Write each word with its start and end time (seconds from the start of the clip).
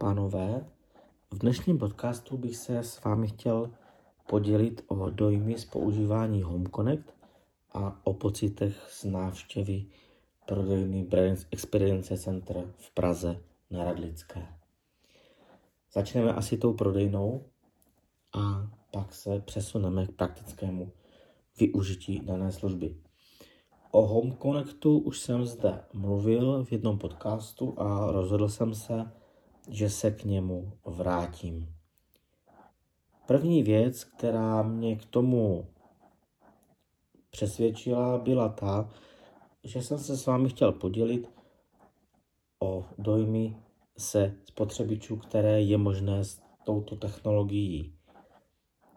pánové, 0.00 0.66
v 1.30 1.38
dnešním 1.38 1.78
podcastu 1.78 2.36
bych 2.36 2.56
se 2.56 2.78
s 2.78 3.04
vámi 3.04 3.28
chtěl 3.28 3.70
podělit 4.28 4.84
o 4.86 5.10
dojmy 5.10 5.58
z 5.58 5.64
používání 5.64 6.42
Home 6.42 6.66
Connect 6.66 7.14
a 7.72 8.00
o 8.04 8.14
pocitech 8.14 8.86
z 8.90 9.04
návštěvy 9.04 9.86
prodejny 10.46 11.04
Brains 11.04 11.46
Experience 11.50 12.16
Center 12.16 12.64
v 12.76 12.94
Praze 12.94 13.40
na 13.70 13.84
Radlické. 13.84 14.46
Začneme 15.92 16.32
asi 16.32 16.58
tou 16.58 16.74
prodejnou 16.74 17.44
a 18.32 18.70
pak 18.92 19.14
se 19.14 19.40
přesuneme 19.40 20.06
k 20.06 20.12
praktickému 20.12 20.92
využití 21.58 22.20
dané 22.20 22.52
služby. 22.52 22.96
O 23.90 24.06
Home 24.06 24.36
Connectu 24.42 24.98
už 24.98 25.20
jsem 25.20 25.46
zde 25.46 25.84
mluvil 25.92 26.64
v 26.64 26.72
jednom 26.72 26.98
podcastu 26.98 27.74
a 27.80 28.12
rozhodl 28.12 28.48
jsem 28.48 28.74
se, 28.74 29.10
že 29.70 29.90
se 29.90 30.10
k 30.10 30.24
němu 30.24 30.72
vrátím. 30.86 31.74
První 33.26 33.62
věc, 33.62 34.04
která 34.04 34.62
mě 34.62 34.96
k 34.96 35.04
tomu 35.04 35.66
přesvědčila, 37.30 38.18
byla 38.18 38.48
ta, 38.48 38.90
že 39.64 39.82
jsem 39.82 39.98
se 39.98 40.16
s 40.16 40.26
vámi 40.26 40.48
chtěl 40.48 40.72
podělit 40.72 41.30
o 42.62 42.84
dojmy 42.98 43.56
se 43.98 44.34
spotřebičů, 44.44 45.16
které 45.16 45.62
je 45.62 45.78
možné 45.78 46.24
s 46.24 46.40
touto 46.64 46.96
technologií 46.96 47.94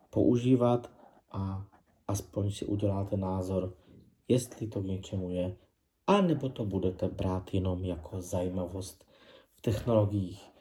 používat 0.10 0.92
a 1.32 1.66
aspoň 2.08 2.52
si 2.52 2.66
uděláte 2.66 3.18
názor, 3.18 3.74
jestli 4.28 4.68
to 4.68 4.82
k 4.82 4.86
něčemu 4.86 5.30
je, 5.30 5.56
a 6.08 6.22
nebo 6.22 6.50
to 6.50 6.66
budete 6.66 7.08
brát 7.08 7.54
jenom 7.54 7.86
jako 7.86 8.22
zajímavost 8.22 9.06
v 9.56 9.62
technologiích. 9.62 10.53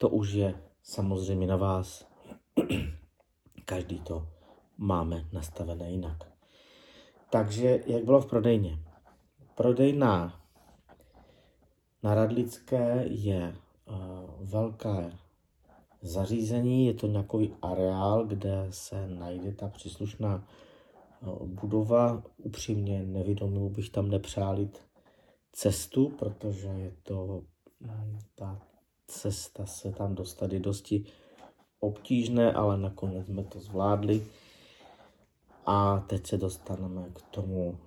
To 0.00 0.08
už 0.08 0.32
je 0.32 0.54
samozřejmě 0.82 1.46
na 1.46 1.56
vás. 1.56 2.08
Každý 3.64 4.00
to 4.00 4.28
máme 4.78 5.28
nastavené 5.32 5.90
jinak. 5.90 6.32
Takže 7.30 7.80
jak 7.86 8.04
bylo 8.04 8.20
v 8.20 8.26
prodejně? 8.26 8.78
Prodejna 9.54 10.40
na 12.02 12.14
Radlické 12.14 13.04
je 13.08 13.56
uh, 13.88 13.94
velké 14.40 15.12
zařízení, 16.02 16.86
je 16.86 16.94
to 16.94 17.06
nějaký 17.06 17.54
areál, 17.62 18.26
kde 18.26 18.66
se 18.70 19.08
najde 19.08 19.52
ta 19.52 19.68
příslušná 19.68 20.48
uh, 21.20 21.48
budova. 21.48 22.22
Upřímně 22.36 23.02
nevědomil 23.02 23.68
bych 23.68 23.90
tam 23.90 24.08
nepřálit 24.08 24.82
cestu, 25.52 26.08
protože 26.08 26.68
je 26.68 26.92
to 27.02 27.24
um, 27.24 28.18
ta 28.34 28.69
cesta 29.10 29.66
se 29.66 29.92
tam 29.92 30.14
dostat 30.14 30.52
je 30.52 30.60
dosti 30.60 31.04
obtížné, 31.80 32.52
ale 32.52 32.78
nakonec 32.78 33.26
jsme 33.26 33.44
to 33.44 33.60
zvládli. 33.60 34.26
A 35.66 36.00
teď 36.00 36.26
se 36.26 36.36
dostaneme 36.36 37.08
k 37.12 37.22
tomu, 37.22 37.78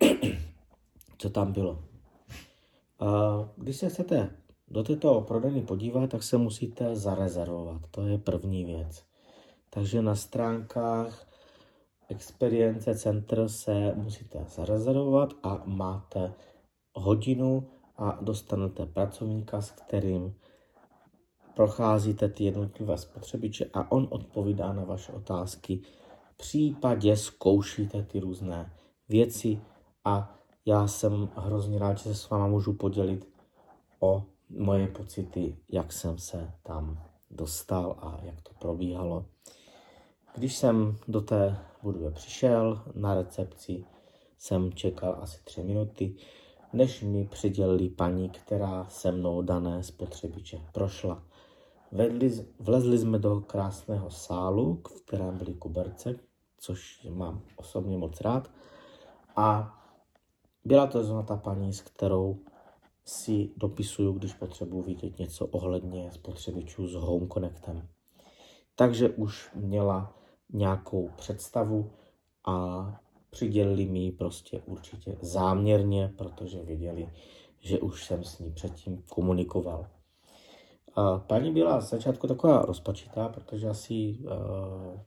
co 1.18 1.30
tam 1.30 1.52
bylo. 1.52 1.84
Když 3.56 3.76
se 3.76 3.88
chcete 3.88 4.30
do 4.68 4.82
této 4.82 5.20
prodejny 5.20 5.62
podívat, 5.62 6.10
tak 6.10 6.22
se 6.22 6.38
musíte 6.38 6.96
zarezervovat. 6.96 7.82
To 7.90 8.06
je 8.06 8.18
první 8.18 8.64
věc. 8.64 9.04
Takže 9.70 10.02
na 10.02 10.14
stránkách 10.14 11.26
Experience 12.08 12.94
Center 12.94 13.48
se 13.48 13.92
musíte 13.94 14.44
zarezervovat 14.48 15.32
a 15.42 15.62
máte 15.64 16.32
hodinu 16.94 17.68
a 17.98 18.18
dostanete 18.20 18.86
pracovníka, 18.86 19.60
s 19.60 19.70
kterým 19.70 20.34
procházíte 21.54 22.28
ty 22.28 22.44
jednotlivé 22.44 22.98
spotřebiče 22.98 23.70
a 23.72 23.92
on 23.92 24.08
odpovídá 24.10 24.72
na 24.72 24.84
vaše 24.84 25.12
otázky. 25.12 25.80
V 26.32 26.36
případě 26.36 27.16
zkoušíte 27.16 28.02
ty 28.02 28.20
různé 28.20 28.72
věci 29.08 29.60
a 30.04 30.36
já 30.66 30.88
jsem 30.88 31.28
hrozně 31.36 31.78
rád, 31.78 31.98
že 31.98 32.02
se 32.02 32.14
s 32.14 32.30
váma 32.30 32.46
můžu 32.46 32.72
podělit 32.72 33.28
o 34.00 34.24
moje 34.50 34.88
pocity, 34.88 35.56
jak 35.72 35.92
jsem 35.92 36.18
se 36.18 36.52
tam 36.62 37.02
dostal 37.30 37.96
a 37.98 38.20
jak 38.22 38.40
to 38.40 38.50
probíhalo. 38.58 39.26
Když 40.34 40.56
jsem 40.56 40.96
do 41.08 41.20
té 41.20 41.58
budovy 41.82 42.10
přišel, 42.10 42.82
na 42.94 43.14
recepci 43.14 43.84
jsem 44.38 44.72
čekal 44.72 45.18
asi 45.20 45.38
tři 45.44 45.62
minuty, 45.62 46.14
než 46.72 47.02
mi 47.02 47.24
přidělili 47.24 47.88
paní, 47.88 48.30
která 48.30 48.86
se 48.88 49.12
mnou 49.12 49.42
dané 49.42 49.82
spotřebiče 49.82 50.60
prošla. 50.72 51.22
Vedli, 51.92 52.46
vlezli 52.60 52.98
jsme 52.98 53.18
do 53.18 53.40
krásného 53.40 54.10
sálu, 54.10 54.82
v 54.88 55.02
kterém 55.02 55.38
byly 55.38 55.54
kuberce, 55.54 56.14
což 56.58 57.06
mám 57.10 57.42
osobně 57.56 57.98
moc 57.98 58.20
rád. 58.20 58.50
A 59.36 59.74
byla 60.64 60.86
to 60.86 61.04
zrovna 61.04 61.22
ta 61.22 61.36
paní, 61.36 61.72
s 61.72 61.80
kterou 61.80 62.38
si 63.04 63.50
dopisuju, 63.56 64.12
když 64.12 64.34
potřebuji 64.34 64.82
vidět 64.82 65.18
něco 65.18 65.46
ohledně 65.46 66.12
spotřebičů 66.12 66.88
s 66.88 66.94
Home 66.94 67.28
Connectem. 67.28 67.88
Takže 68.74 69.08
už 69.08 69.50
měla 69.54 70.14
nějakou 70.52 71.10
představu 71.16 71.90
a 72.46 72.86
přidělili 73.36 73.86
mi 73.86 73.98
ji 73.98 74.12
prostě 74.12 74.60
určitě 74.66 75.16
záměrně, 75.20 76.12
protože 76.16 76.62
věděli, 76.62 77.08
že 77.60 77.78
už 77.78 78.04
jsem 78.04 78.24
s 78.24 78.38
ní 78.38 78.52
předtím 78.52 79.02
komunikoval. 79.08 79.86
A 80.94 81.18
paní 81.18 81.52
byla 81.52 81.80
z 81.80 81.90
začátku 81.90 82.26
taková 82.26 82.62
rozpačitá, 82.62 83.28
protože 83.28 83.68
asi 83.68 84.18
uh, 84.20 85.00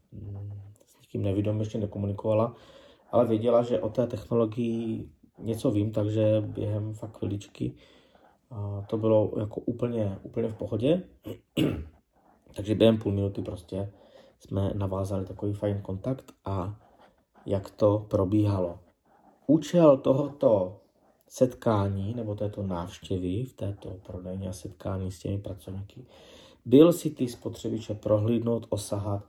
s 0.85 1.01
nikým 1.01 1.21
nevědom 1.21 1.59
ještě 1.59 1.77
nekomunikovala, 1.77 2.55
ale 3.11 3.25
věděla, 3.25 3.63
že 3.63 3.81
o 3.81 3.89
té 3.89 4.07
technologii 4.07 5.09
něco 5.39 5.71
vím, 5.71 5.91
takže 5.91 6.41
během 6.41 6.93
fakt 6.93 7.17
chviličky 7.17 7.73
uh, 8.51 8.85
to 8.85 8.97
bylo 8.97 9.31
jako 9.39 9.61
úplně, 9.61 10.19
úplně 10.23 10.47
v 10.47 10.55
pohodě. 10.55 11.03
takže 12.55 12.75
během 12.75 12.97
půl 12.97 13.11
minuty 13.11 13.41
prostě 13.41 13.91
jsme 14.39 14.71
navázali 14.73 15.25
takový 15.25 15.53
fajn 15.53 15.81
kontakt 15.81 16.31
a 16.45 16.79
jak 17.45 17.69
to 17.69 18.05
probíhalo. 18.09 18.79
Účel 19.47 19.97
tohoto 19.97 20.79
setkání 21.27 22.13
nebo 22.13 22.35
této 22.35 22.63
návštěvy 22.63 23.43
v 23.43 23.53
této 23.53 23.89
prodejně 23.89 24.49
a 24.49 24.53
setkání 24.53 25.11
s 25.11 25.19
těmi 25.19 25.37
pracovníky 25.37 26.05
byl 26.65 26.93
si 26.93 27.09
ty 27.09 27.27
spotřebiče 27.27 27.93
prohlídnout, 27.93 28.65
osahat 28.69 29.23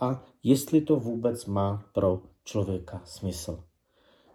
a 0.00 0.24
jestli 0.42 0.80
to 0.80 0.96
vůbec 0.96 1.46
má 1.46 1.84
pro 1.92 2.20
člověka 2.44 3.00
smysl. 3.04 3.64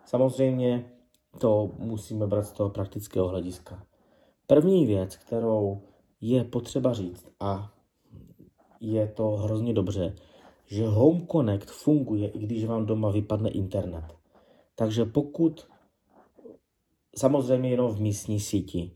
Samozřejmě 0.06 0.92
to 1.38 1.70
musíme 1.78 2.28
brát 2.28 2.44
z 2.44 2.52
toho 2.52 2.70
praktického 2.70 3.28
hlediska. 3.28 3.84
První 4.48 4.86
věc, 4.86 5.16
kterou 5.16 5.82
je 6.22 6.44
potřeba 6.44 6.94
říct 6.94 7.28
a 7.40 7.74
je 8.80 9.08
to 9.08 9.30
hrozně 9.30 9.74
dobře, 9.74 10.16
že 10.72 10.88
Home 10.88 11.28
Connect 11.28 11.72
funguje, 11.72 12.30
i 12.30 12.40
když 12.40 12.66
vám 12.66 12.86
doma 12.86 13.12
vypadne 13.12 13.50
internet. 13.50 14.04
Takže 14.76 15.06
pokud 15.06 15.68
samozřejmě 17.16 17.70
jenom 17.70 17.92
v 17.96 18.02
místní 18.02 18.40
síti. 18.40 18.92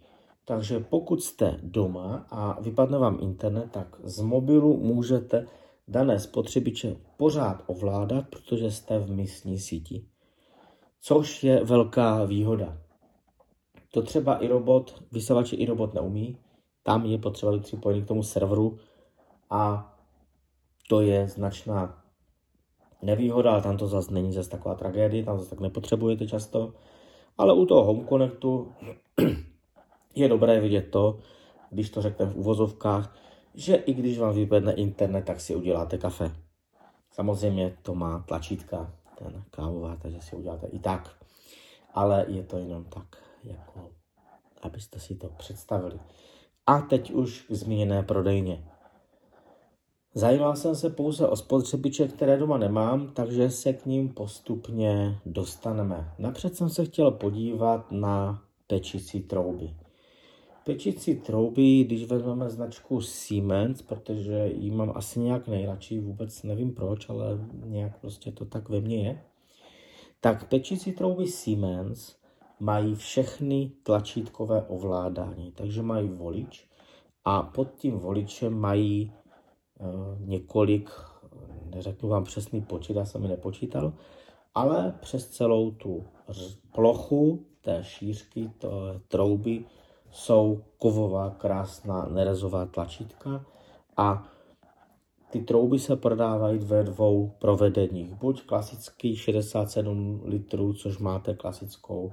Takže 0.46 0.80
pokud 0.80 1.24
jste 1.24 1.60
doma 1.64 2.28
a 2.30 2.62
vypadne 2.62 2.98
vám 2.98 3.18
internet, 3.22 3.72
tak 3.72 4.00
z 4.04 4.22
mobilu 4.22 4.78
můžete 4.78 5.48
dané 5.88 6.20
spotřebiče 6.20 6.96
pořád 7.18 7.64
ovládat, 7.68 8.26
protože 8.30 8.72
jste 8.72 9.00
v 9.00 9.12
místní 9.12 9.60
síti. 9.60 10.06
Což 11.02 11.44
je 11.44 11.64
velká 11.64 12.26
výhoda. 12.26 12.78
To 13.92 14.02
třeba 14.02 14.38
i 14.38 14.48
robot, 14.48 15.04
vysavače 15.12 15.56
i 15.56 15.66
robot 15.66 15.94
neumí. 15.94 16.38
Tam 16.84 17.06
je 17.06 17.18
potřeba 17.18 17.52
být 17.52 17.76
k 18.04 18.08
tomu 18.08 18.24
serveru 18.24 18.78
a 19.50 19.95
to 20.88 21.02
je 21.02 21.28
značná 21.28 22.04
nevýhoda, 23.02 23.52
ale 23.52 23.62
tam 23.62 23.78
to 23.78 23.88
zase 23.88 24.14
není 24.14 24.34
zase 24.34 24.50
taková 24.50 24.76
tragédie, 24.76 25.24
tam 25.24 25.40
zase 25.40 25.50
tak 25.50 25.60
nepotřebujete 25.60 26.28
často. 26.28 26.74
Ale 27.38 27.54
u 27.54 27.66
toho 27.66 27.84
Home 27.84 28.08
Connectu 28.08 28.72
je 30.16 30.30
dobré 30.30 30.60
vidět 30.60 30.82
to, 30.82 31.20
když 31.70 31.90
to 31.90 32.02
řekneme 32.02 32.32
v 32.32 32.38
uvozovkách, 32.38 33.18
že 33.54 33.76
i 33.76 33.94
když 33.94 34.20
vám 34.20 34.36
vypadne 34.36 34.74
internet, 34.74 35.26
tak 35.26 35.42
si 35.42 35.56
uděláte 35.56 35.98
kafe. 35.98 36.32
Samozřejmě 37.12 37.78
to 37.82 37.96
má 37.96 38.20
tlačítka, 38.20 38.94
ten 39.18 39.44
kávová, 39.52 39.96
takže 39.96 40.22
si 40.22 40.36
uděláte 40.36 40.68
i 40.68 40.80
tak. 40.80 41.16
Ale 41.94 42.26
je 42.28 42.44
to 42.44 42.58
jenom 42.58 42.84
tak, 42.84 43.18
jako 43.44 43.90
abyste 44.62 45.00
si 45.00 45.16
to 45.16 45.28
představili. 45.28 46.00
A 46.68 46.82
teď 46.82 47.12
už 47.12 47.42
k 47.42 47.52
zmíněné 47.52 48.04
prodejně. 48.04 48.75
Zajímal 50.18 50.56
jsem 50.56 50.76
se 50.76 50.90
pouze 50.90 51.28
o 51.28 51.36
spotřebiče, 51.36 52.08
které 52.08 52.38
doma 52.38 52.58
nemám, 52.58 53.08
takže 53.14 53.50
se 53.50 53.74
k 53.74 53.86
ním 53.86 54.10
postupně 54.10 55.20
dostaneme. 55.26 56.14
Napřed 56.20 56.56
jsem 56.56 56.70
se 56.70 56.86
chtěl 56.86 57.12
podívat 57.12 57.92
na 57.92 58.44
pečicí 58.68 59.24
trouby. 59.24 59.74
pečici 60.66 61.16
trouby, 61.16 61.84
když 61.84 62.06
vezmeme 62.06 62.50
značku 62.50 63.02
Siemens, 63.02 63.82
protože 63.82 64.52
ji 64.54 64.72
mám 64.72 64.92
asi 64.96 65.20
nějak 65.20 65.48
nejradši, 65.48 66.00
vůbec 66.00 66.44
nevím 66.44 66.74
proč, 66.74 67.10
ale 67.10 67.26
nějak 67.66 68.00
prostě 68.02 68.32
to 68.32 68.46
tak 68.46 68.70
ve 68.70 68.82
mně 68.82 69.08
je, 69.08 69.22
tak 70.22 70.50
pečici 70.50 70.92
trouby 70.92 71.28
Siemens 71.28 72.16
mají 72.60 72.96
všechny 72.96 73.72
tlačítkové 73.84 74.66
ovládání, 74.68 75.52
takže 75.56 75.82
mají 75.82 76.10
volič 76.10 76.68
a 77.26 77.42
pod 77.42 77.74
tím 77.76 78.00
voličem 78.00 78.60
mají 78.60 79.12
několik, 80.20 80.90
neřeknu 81.76 82.10
vám 82.10 82.24
přesný 82.24 82.62
počet, 82.62 82.96
já 82.96 83.06
jsem 83.06 83.24
ji 83.24 83.28
nepočítal, 83.28 83.94
ale 84.56 84.94
přes 85.02 85.30
celou 85.30 85.72
tu 85.72 86.04
plochu 86.72 87.46
té 87.62 87.84
šířky, 87.84 88.52
té 88.58 88.68
trouby, 89.08 89.66
jsou 90.12 90.62
kovová, 90.78 91.30
krásná, 91.30 92.06
nerezová 92.06 92.66
tlačítka 92.66 93.46
a 93.98 94.28
ty 95.30 95.42
trouby 95.42 95.80
se 95.80 95.96
prodávají 95.96 96.60
ve 96.60 96.84
dvou 96.84 97.32
provedeních. 97.40 98.14
Buď 98.14 98.46
klasický 98.46 99.16
67 99.16 100.22
litrů, 100.26 100.74
což 100.74 100.98
máte 100.98 101.34
klasickou, 101.34 102.12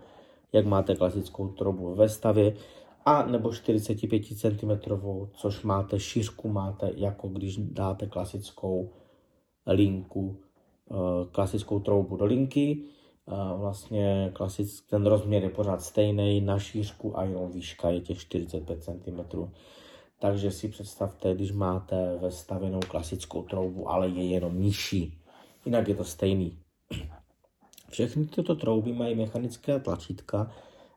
jak 0.53 0.67
máte 0.67 0.94
klasickou 0.94 1.49
troubu 1.49 1.94
ve 1.94 2.09
stavě, 2.09 2.55
a 3.04 3.26
nebo 3.26 3.52
45 3.52 4.25
cm, 4.25 4.70
což 5.32 5.62
máte 5.62 6.00
šířku, 6.00 6.49
máte 6.49 6.90
jako 6.96 7.28
když 7.28 7.56
dáte 7.56 8.06
klasickou 8.06 8.93
linku, 9.66 10.37
eh, 10.90 10.94
klasickou 11.32 11.81
troubu 11.81 12.16
do 12.16 12.25
linky, 12.25 12.84
vlastně 13.56 14.31
klasický, 14.32 14.87
ten 14.88 15.06
rozměr 15.06 15.43
je 15.43 15.50
pořád 15.50 15.82
stejný 15.82 16.40
na 16.40 16.58
šířku 16.58 17.19
a 17.19 17.25
jenom 17.25 17.52
výška 17.52 17.90
je 17.90 18.00
těch 18.00 18.19
45 18.19 18.82
cm. 18.82 19.49
Takže 20.19 20.50
si 20.50 20.69
představte, 20.69 21.34
když 21.34 21.52
máte 21.52 22.19
ve 22.19 22.31
stavěnou 22.31 22.81
klasickou 22.88 23.43
troubu, 23.43 23.90
ale 23.90 24.08
je 24.08 24.26
jenom 24.26 24.62
nižší. 24.62 25.19
Jinak 25.64 25.88
je 25.88 25.94
to 25.94 26.04
stejný. 26.04 26.58
Všechny 27.90 28.26
tyto 28.26 28.54
trouby 28.54 28.93
mají 28.93 29.14
mechanické 29.14 29.81
tlačítka 29.81 30.52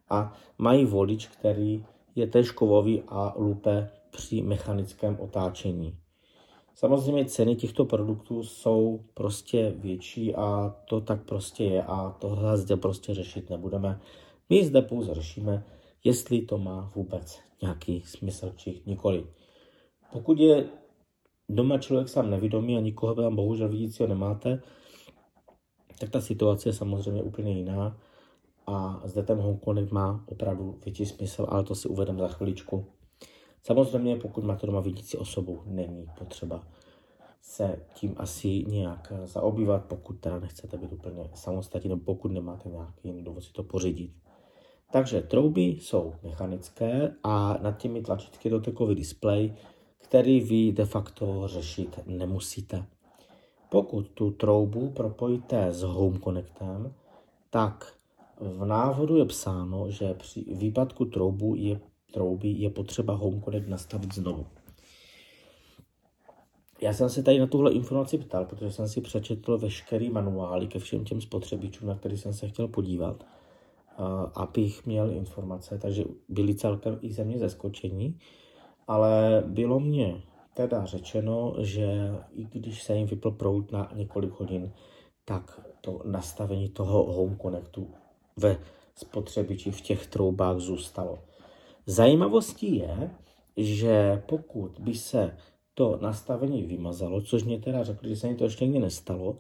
a 0.09 0.33
mají 0.57 0.85
volič, 0.85 1.27
který 1.27 1.85
je 2.15 2.27
též 2.27 2.51
kovový 2.51 3.03
a 3.07 3.33
lupe 3.37 3.89
při 4.11 4.41
mechanickém 4.41 5.17
otáčení. 5.19 5.97
Samozřejmě 6.75 7.25
ceny 7.25 7.55
těchto 7.55 7.85
produktů 7.85 8.43
jsou 8.43 8.99
prostě 9.13 9.73
větší 9.77 10.35
a 10.35 10.75
to 10.85 11.01
tak 11.01 11.23
prostě 11.23 11.63
je 11.63 11.83
a 11.83 12.09
tohle 12.19 12.57
zde 12.57 12.77
prostě 12.77 13.13
řešit 13.13 13.49
nebudeme. 13.49 14.01
My 14.49 14.65
zde 14.65 14.81
pouze 14.81 15.13
řešíme, 15.13 15.63
jestli 16.03 16.41
to 16.41 16.57
má 16.57 16.91
vůbec 16.95 17.39
nějaký 17.61 18.01
smysl 18.01 18.53
či 18.55 18.81
nikoli. 18.85 19.27
Pokud 20.11 20.39
je 20.39 20.69
doma 21.49 21.77
člověk 21.77 22.09
sám 22.09 22.29
nevědomý 22.29 22.77
a 22.77 22.81
nikoho 22.81 23.15
tam 23.15 23.35
bohužel 23.35 23.69
vidícího 23.69 24.09
nemáte, 24.09 24.61
tak 25.99 26.09
ta 26.09 26.21
situace 26.21 26.69
je 26.69 26.73
samozřejmě 26.73 27.23
úplně 27.23 27.51
jiná 27.51 27.97
a 28.67 29.01
zde 29.05 29.23
ten 29.23 29.39
Hongkong 29.39 29.91
má 29.91 30.23
opravdu 30.25 30.79
větší 30.85 31.05
smysl, 31.05 31.45
ale 31.49 31.63
to 31.63 31.75
si 31.75 31.87
uvedem 31.87 32.19
za 32.19 32.27
chviličku. 32.27 32.85
Samozřejmě, 33.63 34.15
pokud 34.15 34.43
máte 34.43 34.67
doma 34.67 34.79
vidící 34.79 35.17
osobu, 35.17 35.61
není 35.65 36.05
potřeba 36.19 36.63
se 37.41 37.79
tím 37.93 38.15
asi 38.17 38.47
nějak 38.47 39.13
zaobývat, 39.23 39.85
pokud 39.85 40.13
teda 40.13 40.39
nechcete 40.39 40.77
být 40.77 40.93
úplně 40.93 41.29
samostatní, 41.33 41.89
nebo 41.89 42.01
pokud 42.05 42.31
nemáte 42.31 42.69
nějaký 42.69 43.07
jiný 43.07 43.23
důvod 43.23 43.43
si 43.43 43.53
to 43.53 43.63
pořídit. 43.63 44.11
Takže 44.91 45.21
trouby 45.21 45.61
jsou 45.61 46.13
mechanické 46.23 47.15
a 47.23 47.57
nad 47.61 47.77
těmi 47.77 48.01
tlačítky 48.01 48.49
dotekový 48.49 48.95
displej, 48.95 49.53
který 49.97 50.41
vy 50.41 50.71
de 50.71 50.85
facto 50.85 51.47
řešit 51.47 51.99
nemusíte. 52.05 52.85
Pokud 53.69 54.09
tu 54.09 54.31
troubu 54.31 54.89
propojíte 54.89 55.71
s 55.71 55.81
Home 55.81 56.19
Connectem, 56.19 56.93
tak 57.49 57.93
v 58.39 58.65
návodu 58.65 59.17
je 59.17 59.25
psáno, 59.25 59.91
že 59.91 60.13
při 60.13 60.45
výpadku 60.53 61.05
troubu 61.05 61.55
je 61.55 61.79
trouby 62.13 62.49
je 62.49 62.69
potřeba 62.69 63.13
Home 63.13 63.41
Connect 63.41 63.67
nastavit 63.67 64.13
znovu. 64.13 64.45
Já 66.81 66.93
jsem 66.93 67.09
se 67.09 67.23
tady 67.23 67.39
na 67.39 67.47
tuhle 67.47 67.71
informaci 67.71 68.17
ptal, 68.17 68.45
protože 68.45 68.71
jsem 68.71 68.87
si 68.87 69.01
přečetl 69.01 69.57
veškerý 69.57 70.09
manuály 70.09 70.67
ke 70.67 70.79
všem 70.79 71.05
těm 71.05 71.21
spotřebičům, 71.21 71.87
na 71.87 71.95
který 71.95 72.17
jsem 72.17 72.33
se 72.33 72.47
chtěl 72.47 72.67
podívat, 72.67 73.25
abych 74.35 74.85
měl 74.85 75.11
informace, 75.11 75.77
takže 75.77 76.03
byli 76.29 76.55
celkem 76.55 76.99
i 77.01 77.13
ze 77.13 77.23
mě 77.23 77.39
zeskočení, 77.39 78.19
ale 78.87 79.43
bylo 79.47 79.79
mě 79.79 80.23
teda 80.53 80.85
řečeno, 80.85 81.53
že 81.59 82.11
i 82.31 82.43
když 82.43 82.83
se 82.83 82.95
jim 82.95 83.07
vypl 83.07 83.31
proud 83.31 83.71
na 83.71 83.91
několik 83.95 84.31
hodin, 84.31 84.73
tak 85.25 85.61
to 85.81 86.01
nastavení 86.05 86.69
toho 86.69 87.13
Home 87.13 87.37
Connectu 87.37 87.93
ve 88.37 88.57
spotřebiči 88.95 89.71
v 89.71 89.81
těch 89.81 90.07
troubách 90.07 90.57
zůstalo. 90.59 91.19
Zajímavostí 91.85 92.75
je, 92.75 93.11
že 93.57 94.23
pokud 94.25 94.79
by 94.79 94.93
se 94.93 95.37
to 95.73 95.99
nastavení 96.01 96.63
vymazalo, 96.63 97.21
což 97.21 97.43
mě 97.43 97.59
teda 97.59 97.83
řekli, 97.83 98.09
že 98.09 98.15
se 98.15 98.27
mi 98.27 98.35
to 98.35 98.43
ještě 98.43 98.65
nikdy 98.65 98.79
nestalo, 98.79 99.37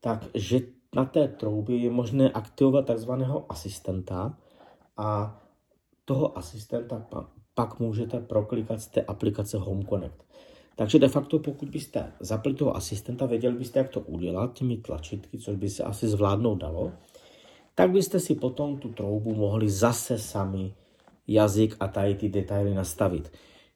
takže 0.00 0.60
na 0.94 1.04
té 1.04 1.28
troubě 1.28 1.76
je 1.76 1.90
možné 1.90 2.30
aktivovat 2.30 2.86
takzvaného 2.86 3.46
asistenta 3.48 4.38
a 4.96 5.40
toho 6.04 6.38
asistenta 6.38 7.06
pak 7.54 7.80
můžete 7.80 8.20
proklikat 8.20 8.80
z 8.80 8.86
té 8.86 9.02
aplikace 9.02 9.58
Home 9.58 9.86
Connect. 9.86 10.24
Takže 10.76 10.98
de 10.98 11.08
facto, 11.08 11.38
pokud 11.38 11.68
byste 11.68 12.12
zapli 12.20 12.54
toho 12.54 12.76
asistenta, 12.76 13.26
věděli 13.26 13.58
byste, 13.58 13.78
jak 13.78 13.88
to 13.88 14.00
udělat 14.00 14.52
těmi 14.52 14.76
tlačítky, 14.76 15.38
což 15.38 15.56
by 15.56 15.70
se 15.70 15.84
asi 15.84 16.08
zvládnout 16.08 16.54
dalo, 16.54 16.92
tak 17.74 17.90
byste 17.90 18.20
si 18.20 18.34
potom 18.34 18.78
tu 18.78 18.88
troubu 18.88 19.34
mohli 19.34 19.70
zase 19.70 20.18
sami 20.18 20.74
jazyk 21.26 21.76
a 21.80 21.88
tady 21.88 22.14
ty 22.14 22.28
detaily 22.28 22.74
nastavit. 22.74 23.32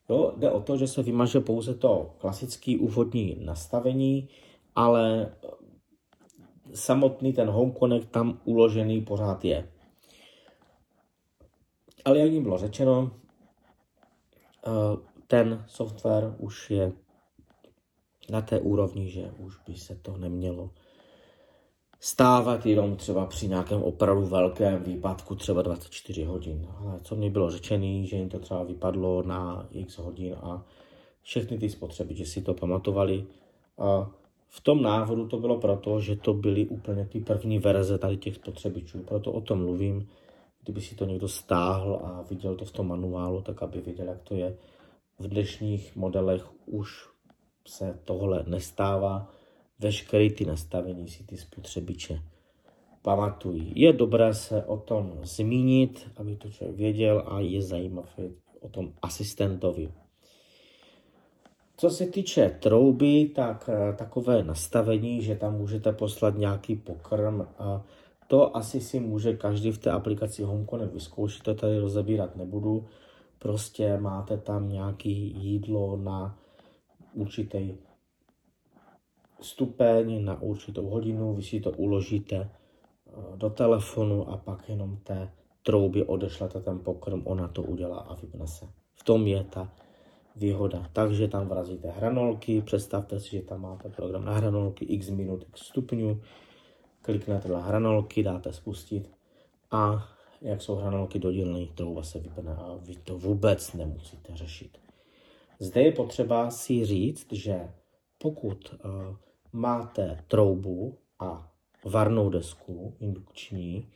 Jo, 0.09 0.33
jde 0.37 0.51
o 0.51 0.61
to, 0.61 0.77
že 0.77 0.87
se 0.87 1.03
vymaže 1.03 1.41
pouze 1.41 1.75
to 1.75 2.15
klasické 2.19 2.77
úvodní 2.81 3.37
nastavení, 3.41 4.29
ale 4.75 5.33
samotný 6.75 7.33
ten 7.33 7.49
Home 7.49 7.73
Connect 7.73 8.11
tam 8.11 8.41
uložený 8.45 9.01
pořád 9.01 9.45
je. 9.45 9.69
Ale 12.05 12.19
jak 12.19 12.33
jim 12.33 12.43
bylo 12.43 12.59
řečeno, 12.59 13.11
eh, 14.67 14.71
ten 15.27 15.65
software 15.69 16.35
už 16.39 16.71
je 16.71 16.93
na 18.31 18.43
té 18.43 18.61
úrovni, 18.61 19.11
že 19.11 19.33
už 19.39 19.59
by 19.67 19.75
se 19.75 19.95
to 19.95 20.17
nemělo 20.17 20.71
stávat 22.05 22.67
jenom 22.67 22.97
třeba 22.97 23.27
při 23.27 23.49
nějakém 23.49 23.83
opravdu 23.83 24.27
velkém 24.27 24.83
výpadku 24.83 25.35
třeba 25.35 25.63
24 25.63 26.25
hodin. 26.25 26.69
Ale 26.79 27.01
co 27.03 27.17
mi 27.17 27.31
bylo 27.31 27.51
řečené, 27.51 28.07
že 28.07 28.17
jim 28.17 28.29
to 28.29 28.39
třeba 28.39 28.63
vypadlo 28.63 29.23
na 29.23 29.69
x 29.71 29.99
hodin 29.99 30.37
a 30.43 30.65
všechny 31.23 31.59
ty 31.59 31.71
spotřebiče 31.71 32.27
si 32.27 32.43
to 32.43 32.55
pamatovali. 32.55 33.27
A 33.79 34.11
v 34.49 34.61
tom 34.61 34.83
návodu 34.83 35.29
to 35.29 35.37
bylo 35.37 35.61
proto, 35.61 36.01
že 36.01 36.17
to 36.17 36.35
byly 36.35 36.67
úplně 36.67 37.07
ty 37.07 37.21
první 37.21 37.59
verze 37.59 37.99
tady 37.99 38.17
těch 38.17 38.35
spotřebičů. 38.35 38.99
Proto 38.99 39.33
o 39.33 39.41
tom 39.41 39.59
mluvím. 39.59 40.09
Kdyby 40.63 40.81
si 40.81 40.95
to 40.95 41.05
někdo 41.05 41.29
stáhl 41.29 42.01
a 42.05 42.23
viděl 42.31 42.57
to 42.57 42.65
v 42.65 42.73
tom 42.73 42.89
manuálu, 42.89 43.43
tak 43.43 43.63
aby 43.63 43.81
viděl, 43.81 44.07
jak 44.07 44.23
to 44.23 44.35
je. 44.35 44.57
V 45.19 45.29
dnešních 45.29 45.97
modelech 45.97 46.51
už 46.67 47.09
se 47.67 47.99
tohle 48.05 48.45
nestává 48.47 49.31
veškeré 49.79 50.31
ty 50.31 50.45
nastavení 50.45 51.09
si 51.09 51.25
ty 51.25 51.37
spotřebiče 51.37 52.23
pamatují. 53.03 53.73
Je 53.77 53.93
dobré 53.93 54.35
se 54.35 54.65
o 54.65 54.77
tom 54.77 55.13
zmínit, 55.23 56.11
aby 56.17 56.37
to 56.37 56.51
člověk 56.51 56.77
věděl 56.77 57.25
a 57.27 57.41
je 57.41 57.63
zajímavé 57.63 58.31
o 58.61 58.69
tom 58.69 58.93
asistentovi. 59.03 59.93
Co 61.77 61.91
se 61.91 62.07
týče 62.07 62.59
trouby, 62.63 63.33
tak 63.35 63.71
eh, 63.73 63.93
takové 63.93 64.45
nastavení, 64.45 65.23
že 65.23 65.37
tam 65.37 65.59
můžete 65.59 65.93
poslat 65.93 66.39
nějaký 66.39 66.77
pokrm, 66.77 67.41
a 67.59 67.85
to 68.27 68.57
asi 68.57 68.81
si 68.81 69.01
může 69.01 69.37
každý 69.37 69.73
v 69.73 69.79
té 69.79 69.91
aplikaci 69.91 70.43
HomeConnect 70.43 70.93
vyzkoušet, 70.93 71.43
to 71.43 71.55
tady 71.55 71.79
rozebírat 71.79 72.37
nebudu. 72.37 72.87
Prostě 73.39 73.97
máte 73.97 74.37
tam 74.37 74.69
nějaký 74.69 75.35
jídlo 75.37 75.97
na 75.97 76.39
určitý 77.15 77.75
stupeň 79.45 80.25
na 80.25 80.43
určitou 80.43 80.87
hodinu, 80.87 81.35
vy 81.35 81.43
si 81.43 81.61
to 81.61 81.71
uložíte 81.71 82.37
eh, 82.37 83.37
do 83.37 83.51
telefonu 83.51 84.31
a 84.31 84.37
pak 84.37 84.69
jenom 84.69 84.97
té 84.97 85.31
trouby 85.63 86.05
odešlete 86.05 86.61
ten 86.61 86.79
pokrm, 86.79 87.23
ona 87.25 87.49
to 87.49 87.63
udělá 87.63 87.99
a 87.99 88.15
vypne 88.15 88.47
se. 88.47 88.67
V 88.95 89.05
tom 89.05 89.27
je 89.27 89.45
ta 89.45 89.73
výhoda. 90.37 90.91
Takže 90.93 91.29
tam 91.29 91.49
vrazíte 91.49 91.89
hranolky, 91.89 92.63
představte 92.63 93.21
si, 93.21 93.31
že 93.31 93.43
tam 93.43 93.61
máte 93.61 93.89
program 93.89 94.25
na 94.25 94.33
hranolky 94.33 94.85
x 94.85 95.11
minut, 95.11 95.45
x 95.49 95.61
stupňů, 95.61 96.21
kliknete 97.03 97.49
na 97.49 97.61
hranolky, 97.61 98.23
dáte 98.23 98.53
spustit 98.53 99.11
a 99.71 100.09
jak 100.41 100.63
jsou 100.63 100.75
hranolky 100.75 101.19
dílny, 101.19 101.69
trouba 101.75 102.03
se 102.03 102.19
vypne 102.19 102.57
a 102.57 102.79
vy 102.83 102.97
to 102.97 103.19
vůbec 103.19 103.73
nemusíte 103.73 104.37
řešit. 104.37 104.79
Zde 105.59 105.83
je 105.83 105.93
potřeba 105.93 106.51
si 106.51 106.85
říct, 106.85 107.33
že 107.33 107.69
pokud 108.19 108.75
uh, 108.85 109.17
máte 109.55 110.25
troubu 110.29 110.99
a 111.19 111.53
varnou 111.85 112.31
desku 112.31 112.95
indukční, 113.01 113.89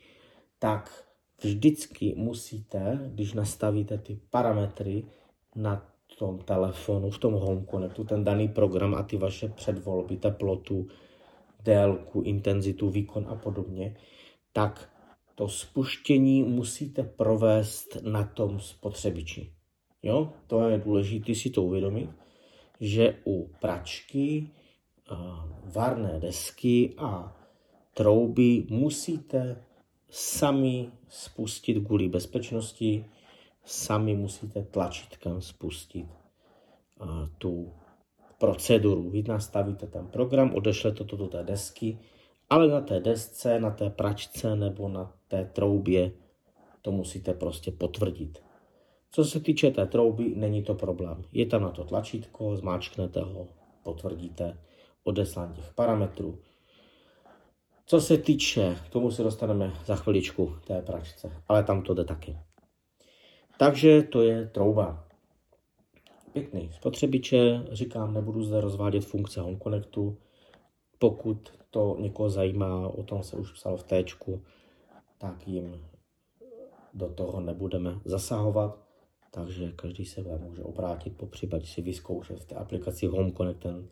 tak 0.59 1.05
vždycky 1.41 2.13
musíte, 2.17 2.99
když 3.13 3.33
nastavíte 3.33 3.97
ty 3.97 4.19
parametry 4.29 5.03
na 5.55 5.89
tom 6.19 6.39
telefonu, 6.39 7.09
v 7.09 7.17
tom 7.17 7.33
home 7.33 7.65
connectu, 7.65 8.03
ten 8.03 8.23
daný 8.23 8.47
program 8.47 8.95
a 8.95 9.03
ty 9.03 9.17
vaše 9.17 9.49
předvolby, 9.49 10.17
teplotu, 10.17 10.87
délku, 11.63 12.21
intenzitu, 12.21 12.89
výkon 12.89 13.25
a 13.29 13.35
podobně, 13.35 13.95
tak 14.53 14.89
to 15.35 15.47
spuštění 15.47 16.43
musíte 16.43 17.03
provést 17.03 17.97
na 18.03 18.23
tom 18.23 18.59
spotřebiči. 18.59 19.51
Jo, 20.03 20.33
to 20.47 20.69
je 20.69 20.77
důležité 20.77 21.35
si 21.35 21.49
to 21.49 21.63
uvědomit, 21.63 22.09
že 22.79 23.15
u 23.25 23.51
pračky, 23.59 24.49
varné 25.63 26.19
desky 26.19 26.93
a 26.97 27.35
trouby 27.93 28.65
musíte 28.69 29.63
sami 30.09 30.91
spustit 31.07 31.85
kvůli 31.85 32.09
bezpečnosti, 32.09 33.05
sami 33.63 34.15
musíte 34.15 34.63
tlačítkem 34.63 35.41
spustit 35.41 36.07
tu 37.37 37.73
proceduru. 38.37 39.09
Vy 39.09 39.23
nastavíte 39.23 39.87
ten 39.87 40.07
program, 40.07 40.55
odešlete 40.55 41.03
to 41.03 41.17
do 41.17 41.27
té 41.27 41.43
desky, 41.43 41.99
ale 42.49 42.67
na 42.67 42.81
té 42.81 42.99
desce, 42.99 43.59
na 43.59 43.71
té 43.71 43.89
pračce 43.89 44.55
nebo 44.55 44.89
na 44.89 45.13
té 45.27 45.45
troubě 45.45 46.11
to 46.81 46.91
musíte 46.91 47.33
prostě 47.33 47.71
potvrdit. 47.71 48.43
Co 49.11 49.25
se 49.25 49.39
týče 49.39 49.71
té 49.71 49.85
trouby, 49.85 50.33
není 50.35 50.63
to 50.63 50.73
problém. 50.73 51.23
Je 51.31 51.45
tam 51.45 51.61
na 51.61 51.71
to 51.71 51.83
tlačítko, 51.83 52.55
zmáčknete 52.57 53.21
ho, 53.21 53.47
potvrdíte 53.83 54.57
odeslání 55.09 55.55
těch 55.55 55.73
parametrů. 55.73 56.39
Co 57.85 58.01
se 58.01 58.17
týče, 58.17 58.77
k 58.85 58.89
tomu 58.89 59.11
se 59.11 59.23
dostaneme 59.23 59.73
za 59.85 59.95
chviličku 59.95 60.55
té 60.67 60.81
pračce, 60.81 61.31
ale 61.47 61.63
tam 61.63 61.81
to 61.81 61.93
jde 61.93 62.03
taky. 62.03 62.37
Takže 63.57 64.03
to 64.03 64.21
je 64.21 64.47
trouba. 64.47 65.07
Pěkný 66.33 66.69
spotřebiče, 66.73 67.65
říkám, 67.71 68.13
nebudu 68.13 68.43
zde 68.43 68.61
rozvádět 68.61 69.05
funkce 69.05 69.41
Home 69.41 69.59
Connectu. 69.59 70.17
Pokud 70.99 71.53
to 71.69 71.97
někoho 71.99 72.29
zajímá, 72.29 72.87
o 72.87 73.03
tom 73.03 73.23
se 73.23 73.37
už 73.37 73.51
psal 73.51 73.77
v 73.77 73.83
téčku, 73.83 74.43
tak 75.17 75.47
jim 75.47 75.85
do 76.93 77.09
toho 77.09 77.39
nebudeme 77.39 77.99
zasahovat. 78.05 78.79
Takže 79.31 79.71
každý 79.71 80.05
se 80.05 80.21
může 80.21 80.63
obrátit, 80.63 81.17
po 81.17 81.25
případě 81.25 81.65
si 81.65 81.81
vyzkoušet 81.81 82.39
v 82.39 82.45
té 82.45 82.55
aplikaci 82.55 83.07
Home 83.07 83.31
Connect 83.31 83.59
ten 83.59 83.87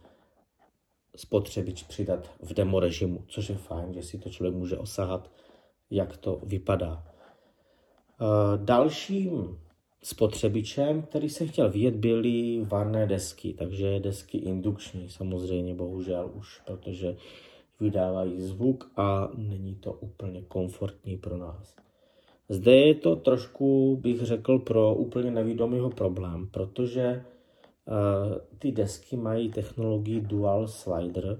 spotřebič 1.17 1.83
přidat 1.83 2.29
v 2.41 2.53
demo 2.53 2.79
režimu, 2.79 3.23
což 3.27 3.49
je 3.49 3.55
fajn, 3.55 3.93
že 3.93 4.03
si 4.03 4.17
to 4.17 4.29
člověk 4.29 4.55
může 4.55 4.77
osahat, 4.77 5.31
jak 5.89 6.17
to 6.17 6.39
vypadá. 6.43 7.03
Dalším 8.55 9.57
spotřebičem, 10.03 11.01
který 11.01 11.29
se 11.29 11.47
chtěl 11.47 11.69
vyjet, 11.69 11.95
byly 11.95 12.65
varné 12.65 13.07
desky, 13.07 13.53
takže 13.53 13.99
desky 13.99 14.37
indukční 14.37 15.09
samozřejmě, 15.09 15.75
bohužel 15.75 16.31
už, 16.33 16.61
protože 16.65 17.15
vydávají 17.79 18.41
zvuk 18.41 18.91
a 18.97 19.29
není 19.35 19.75
to 19.75 19.93
úplně 19.93 20.41
komfortní 20.41 21.17
pro 21.17 21.37
nás. 21.37 21.75
Zde 22.49 22.75
je 22.75 22.95
to 22.95 23.15
trošku, 23.15 23.97
bych 24.01 24.21
řekl, 24.21 24.59
pro 24.59 24.95
úplně 24.95 25.31
nevědomýho 25.31 25.89
problém, 25.89 26.47
protože 26.51 27.25
ty 28.59 28.71
desky 28.71 29.17
mají 29.17 29.49
technologii 29.49 30.21
Dual 30.21 30.67
Slider, 30.67 31.39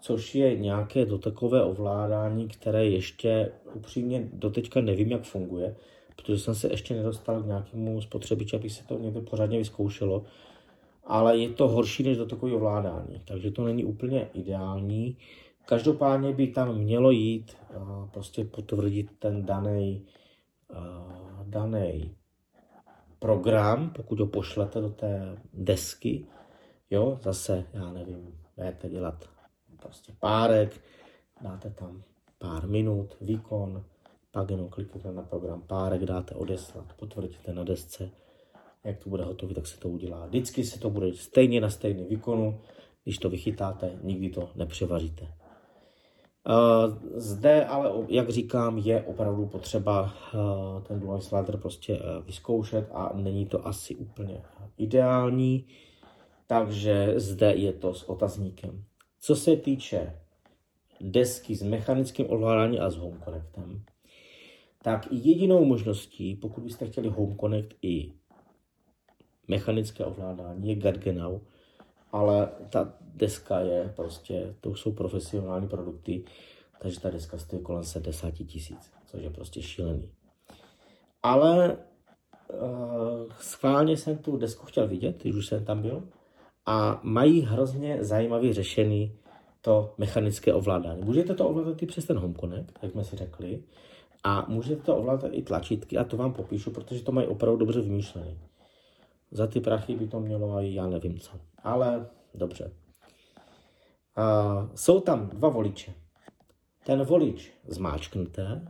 což 0.00 0.34
je 0.34 0.58
nějaké 0.58 1.06
dotekové 1.06 1.64
ovládání, 1.64 2.48
které 2.48 2.86
ještě 2.86 3.52
upřímně 3.74 4.28
doteďka 4.32 4.80
nevím, 4.80 5.10
jak 5.10 5.22
funguje, 5.22 5.76
protože 6.16 6.38
jsem 6.38 6.54
se 6.54 6.68
ještě 6.70 6.94
nedostal 6.94 7.42
k 7.42 7.46
nějakému 7.46 8.00
spotřebiči, 8.00 8.56
aby 8.56 8.70
se 8.70 8.84
to 8.84 8.98
někde 8.98 9.20
pořádně 9.20 9.58
vyzkoušelo, 9.58 10.24
ale 11.04 11.38
je 11.38 11.48
to 11.48 11.68
horší 11.68 12.02
než 12.02 12.16
dotekové 12.16 12.52
ovládání, 12.52 13.20
takže 13.24 13.50
to 13.50 13.64
není 13.64 13.84
úplně 13.84 14.28
ideální. 14.34 15.16
Každopádně 15.66 16.32
by 16.32 16.46
tam 16.46 16.78
mělo 16.78 17.10
jít 17.10 17.56
uh, 17.76 18.08
prostě 18.10 18.44
potvrdit 18.44 19.10
ten 19.18 19.46
daný 19.46 20.06
uh, 20.70 21.46
daný 21.46 22.14
program, 23.22 23.90
pokud 23.90 24.20
ho 24.20 24.26
pošlete 24.26 24.80
do 24.80 24.90
té 24.90 25.38
desky, 25.52 26.26
jo, 26.90 27.18
zase, 27.22 27.64
já 27.72 27.92
nevím, 27.92 28.38
budete 28.56 28.88
dělat 28.88 29.28
prostě 29.82 30.12
párek, 30.20 30.80
dáte 31.40 31.70
tam 31.70 32.02
pár 32.38 32.68
minut, 32.68 33.16
výkon, 33.20 33.84
pak 34.32 34.50
jenom 34.50 34.68
kliknete 34.68 35.12
na 35.12 35.22
program 35.22 35.62
párek, 35.62 36.04
dáte 36.04 36.34
odeslat, 36.34 36.92
potvrdíte 36.92 37.52
na 37.52 37.64
desce, 37.64 38.10
jak 38.84 38.98
to 38.98 39.10
bude 39.10 39.24
hotový, 39.24 39.54
tak 39.54 39.66
se 39.66 39.80
to 39.80 39.88
udělá. 39.88 40.26
Vždycky 40.26 40.64
se 40.64 40.78
to 40.78 40.90
bude 40.90 41.14
stejně 41.14 41.60
na 41.60 41.70
stejný 41.70 42.04
výkonu, 42.04 42.60
když 43.04 43.18
to 43.18 43.30
vychytáte, 43.30 43.98
nikdy 44.02 44.30
to 44.30 44.50
nepřevaříte. 44.54 45.41
Zde 47.14 47.64
ale, 47.64 47.92
jak 48.08 48.30
říkám, 48.30 48.78
je 48.78 49.02
opravdu 49.02 49.46
potřeba 49.46 50.14
ten 50.82 51.00
dual 51.00 51.20
slider 51.20 51.56
prostě 51.56 52.00
vyzkoušet 52.26 52.88
a 52.92 53.12
není 53.16 53.46
to 53.46 53.66
asi 53.66 53.96
úplně 53.96 54.42
ideální, 54.78 55.66
takže 56.46 57.14
zde 57.16 57.54
je 57.54 57.72
to 57.72 57.94
s 57.94 58.08
otazníkem. 58.08 58.84
Co 59.20 59.36
se 59.36 59.56
týče 59.56 60.18
desky 61.00 61.54
s 61.54 61.62
mechanickým 61.62 62.26
ovládáním 62.30 62.82
a 62.82 62.90
s 62.90 62.96
Home 62.96 63.20
Connectem, 63.24 63.84
tak 64.82 65.08
jedinou 65.10 65.64
možností, 65.64 66.36
pokud 66.36 66.64
byste 66.64 66.86
chtěli 66.86 67.08
Home 67.08 67.36
Connect 67.36 67.74
i 67.82 68.12
mechanické 69.48 70.04
ovládání, 70.04 70.68
je 70.68 70.74
Gadgenau, 70.74 71.38
ale 72.12 72.48
ta 72.70 72.92
deska 73.14 73.60
je 73.60 73.92
prostě, 73.96 74.54
to 74.60 74.74
jsou 74.74 74.92
profesionální 74.92 75.68
produkty, 75.68 76.24
takže 76.80 77.00
ta 77.00 77.10
deska 77.10 77.38
stojí 77.38 77.62
kolem 77.62 77.84
70 77.84 78.30
tisíc, 78.30 78.90
což 79.06 79.22
je 79.22 79.30
prostě 79.30 79.62
šílený. 79.62 80.10
Ale 81.22 81.76
uh, 82.52 83.32
schválně 83.38 83.96
jsem 83.96 84.18
tu 84.18 84.36
desku 84.36 84.66
chtěl 84.66 84.88
vidět, 84.88 85.22
když 85.22 85.36
už 85.36 85.46
jsem 85.46 85.64
tam 85.64 85.82
byl, 85.82 86.02
a 86.66 87.00
mají 87.02 87.40
hrozně 87.40 88.04
zajímavý 88.04 88.52
řešený 88.52 89.16
to 89.60 89.94
mechanické 89.98 90.54
ovládání. 90.54 91.02
Můžete 91.04 91.34
to 91.34 91.48
ovládat 91.48 91.82
i 91.82 91.86
přes 91.86 92.04
ten 92.04 92.18
Home 92.18 92.34
Connect, 92.34 92.78
jak 92.82 92.92
jsme 92.92 93.04
si 93.04 93.16
řekli, 93.16 93.62
a 94.24 94.46
můžete 94.48 94.82
to 94.82 94.96
ovládat 94.96 95.28
i 95.32 95.42
tlačítky 95.42 95.98
a 95.98 96.04
to 96.04 96.16
vám 96.16 96.32
popíšu, 96.32 96.70
protože 96.70 97.02
to 97.02 97.12
mají 97.12 97.26
opravdu 97.26 97.58
dobře 97.58 97.80
vymýšlené. 97.80 98.36
Za 99.32 99.46
ty 99.46 99.60
prachy 99.60 99.96
by 99.96 100.06
to 100.06 100.20
mělo 100.20 100.60
i 100.60 100.74
já 100.74 100.86
nevím 100.86 101.18
co. 101.18 101.32
Ale 101.62 102.06
dobře. 102.34 102.72
Uh, 104.18 104.68
jsou 104.74 105.00
tam 105.00 105.28
dva 105.28 105.48
voliče. 105.48 105.92
Ten 106.86 107.02
volič 107.02 107.52
zmáčknete 107.66 108.68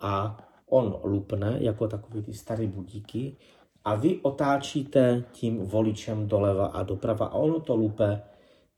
a 0.00 0.38
on 0.66 0.96
lupne 1.04 1.56
jako 1.60 1.88
takový 1.88 2.22
ty 2.22 2.34
staré 2.34 2.66
budíky 2.66 3.36
a 3.84 3.94
vy 3.94 4.20
otáčíte 4.22 5.24
tím 5.32 5.58
voličem 5.66 6.28
doleva 6.28 6.66
a 6.66 6.82
doprava 6.82 7.26
a 7.26 7.34
ono 7.34 7.60
to 7.60 7.76
lupe 7.76 8.22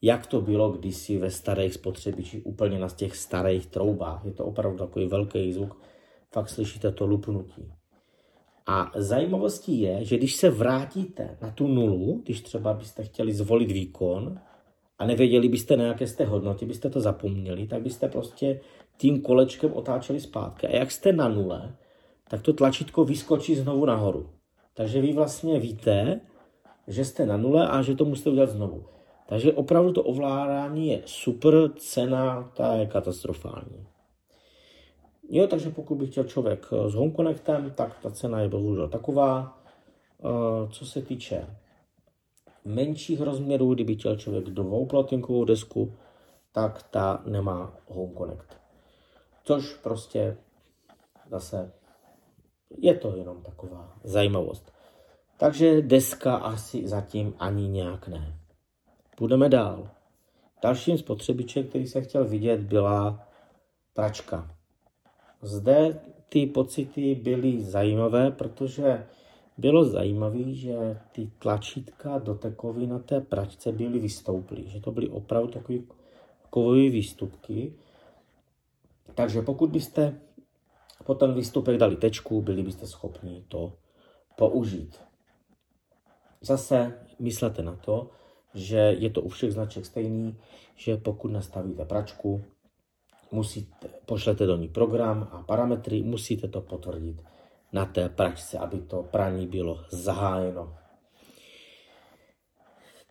jak 0.02 0.26
to 0.26 0.40
bylo 0.40 0.70
kdysi 0.70 1.18
ve 1.18 1.30
starých 1.30 1.74
spotřebičích, 1.74 2.46
úplně 2.46 2.78
na 2.78 2.88
těch 2.88 3.16
starých 3.16 3.66
troubách. 3.66 4.24
Je 4.24 4.32
to 4.32 4.44
opravdu 4.44 4.78
takový 4.78 5.06
velký 5.06 5.52
zvuk, 5.52 5.82
fakt 6.32 6.48
slyšíte 6.48 6.92
to 6.92 7.06
lupnutí. 7.06 7.72
A 8.66 8.90
zajímavostí 8.94 9.80
je, 9.80 10.04
že 10.04 10.16
když 10.16 10.36
se 10.36 10.50
vrátíte 10.50 11.38
na 11.42 11.50
tu 11.50 11.66
nulu, 11.66 12.20
když 12.24 12.40
třeba 12.40 12.74
byste 12.74 13.04
chtěli 13.04 13.34
zvolit 13.34 13.70
výkon 13.70 14.40
a 14.98 15.06
nevěděli 15.06 15.48
byste 15.48 15.76
na 15.76 15.84
jaké 15.84 16.06
jste 16.06 16.24
hodnotě, 16.24 16.66
byste 16.66 16.90
to 16.90 17.00
zapomněli, 17.00 17.66
tak 17.66 17.82
byste 17.82 18.08
prostě 18.08 18.60
tím 18.96 19.22
kolečkem 19.22 19.72
otáčeli 19.72 20.20
zpátky. 20.20 20.66
A 20.66 20.76
jak 20.76 20.90
jste 20.90 21.12
na 21.12 21.28
nule, 21.28 21.76
tak 22.28 22.42
to 22.42 22.52
tlačítko 22.52 23.04
vyskočí 23.04 23.54
znovu 23.54 23.84
nahoru. 23.84 24.30
Takže 24.74 25.00
vy 25.00 25.12
vlastně 25.12 25.60
víte, 25.60 26.20
že 26.88 27.04
jste 27.04 27.26
na 27.26 27.36
nule 27.36 27.68
a 27.68 27.82
že 27.82 27.94
to 27.94 28.04
musíte 28.04 28.30
udělat 28.30 28.50
znovu. 28.50 28.84
Takže 29.26 29.52
opravdu 29.52 29.92
to 29.92 30.02
ovládání 30.02 30.88
je 30.88 31.02
super, 31.04 31.54
cena 31.76 32.50
ta 32.56 32.74
je 32.74 32.86
katastrofální. 32.86 33.86
Jo, 35.34 35.46
takže 35.46 35.70
pokud 35.70 35.94
by 35.94 36.06
chtěl 36.06 36.24
člověk 36.24 36.66
eh, 36.72 36.90
s 36.90 36.94
Home 36.94 37.14
Connectem, 37.14 37.70
tak 37.70 37.98
ta 37.98 38.10
cena 38.10 38.40
je 38.40 38.48
bohužel 38.48 38.88
taková. 38.88 39.58
Eh, 40.24 40.68
co 40.70 40.86
se 40.86 41.02
týče 41.02 41.56
menších 42.64 43.20
rozměrů, 43.20 43.74
kdyby 43.74 43.94
chtěl 43.94 44.16
člověk 44.16 44.44
dvouplatinkovou 44.44 45.44
desku, 45.44 45.92
tak 46.52 46.82
ta 46.82 47.22
nemá 47.26 47.76
Home 47.88 48.16
Connect. 48.16 48.56
Což 49.44 49.74
prostě 49.74 50.36
zase 51.30 51.72
je 52.78 52.94
to 52.94 53.16
jenom 53.16 53.42
taková 53.42 53.92
zajímavost. 54.04 54.72
Takže 55.38 55.82
deska 55.82 56.36
asi 56.36 56.88
zatím 56.88 57.34
ani 57.38 57.68
nějak 57.68 58.08
ne. 58.08 58.36
Půjdeme 59.16 59.48
dál. 59.48 59.90
Dalším 60.62 60.98
spotřebičem, 60.98 61.66
který 61.66 61.86
se 61.86 62.00
chtěl 62.00 62.24
vidět, 62.24 62.60
byla 62.60 63.28
pračka. 63.94 64.61
Zde 65.42 66.00
ty 66.28 66.46
pocity 66.46 67.14
byly 67.14 67.62
zajímavé, 67.62 68.30
protože 68.30 69.06
bylo 69.58 69.84
zajímavé, 69.84 70.52
že 70.52 71.00
ty 71.12 71.30
tlačítka 71.38 72.18
dotekový 72.18 72.86
na 72.86 72.98
té 72.98 73.20
pračce 73.20 73.72
byly 73.72 73.98
vystouplý, 73.98 74.70
že 74.70 74.80
to 74.80 74.92
byly 74.92 75.08
opravdu 75.08 75.48
takové 75.48 75.78
kovové 76.50 76.90
výstupky. 76.90 77.72
Takže 79.14 79.42
pokud 79.42 79.70
byste 79.70 80.20
po 81.04 81.14
ten 81.14 81.34
výstupek 81.34 81.76
dali 81.76 81.96
tečku, 81.96 82.42
byli 82.42 82.62
byste 82.62 82.86
schopni 82.86 83.44
to 83.48 83.72
použít. 84.36 85.00
Zase 86.40 86.98
myslete 87.18 87.62
na 87.62 87.76
to, 87.76 88.10
že 88.54 88.76
je 88.76 89.10
to 89.10 89.22
u 89.22 89.28
všech 89.28 89.52
značek 89.52 89.86
stejný, 89.86 90.36
že 90.76 90.96
pokud 90.96 91.30
nastavíte 91.30 91.84
pračku, 91.84 92.44
musíte, 93.32 93.88
pošlete 94.06 94.46
do 94.46 94.56
ní 94.56 94.68
program 94.68 95.28
a 95.32 95.42
parametry, 95.42 96.02
musíte 96.02 96.48
to 96.48 96.60
potvrdit 96.60 97.22
na 97.72 97.84
té 97.84 98.08
pračce, 98.08 98.58
aby 98.58 98.80
to 98.80 99.02
praní 99.02 99.46
bylo 99.46 99.84
zahájeno. 99.90 100.74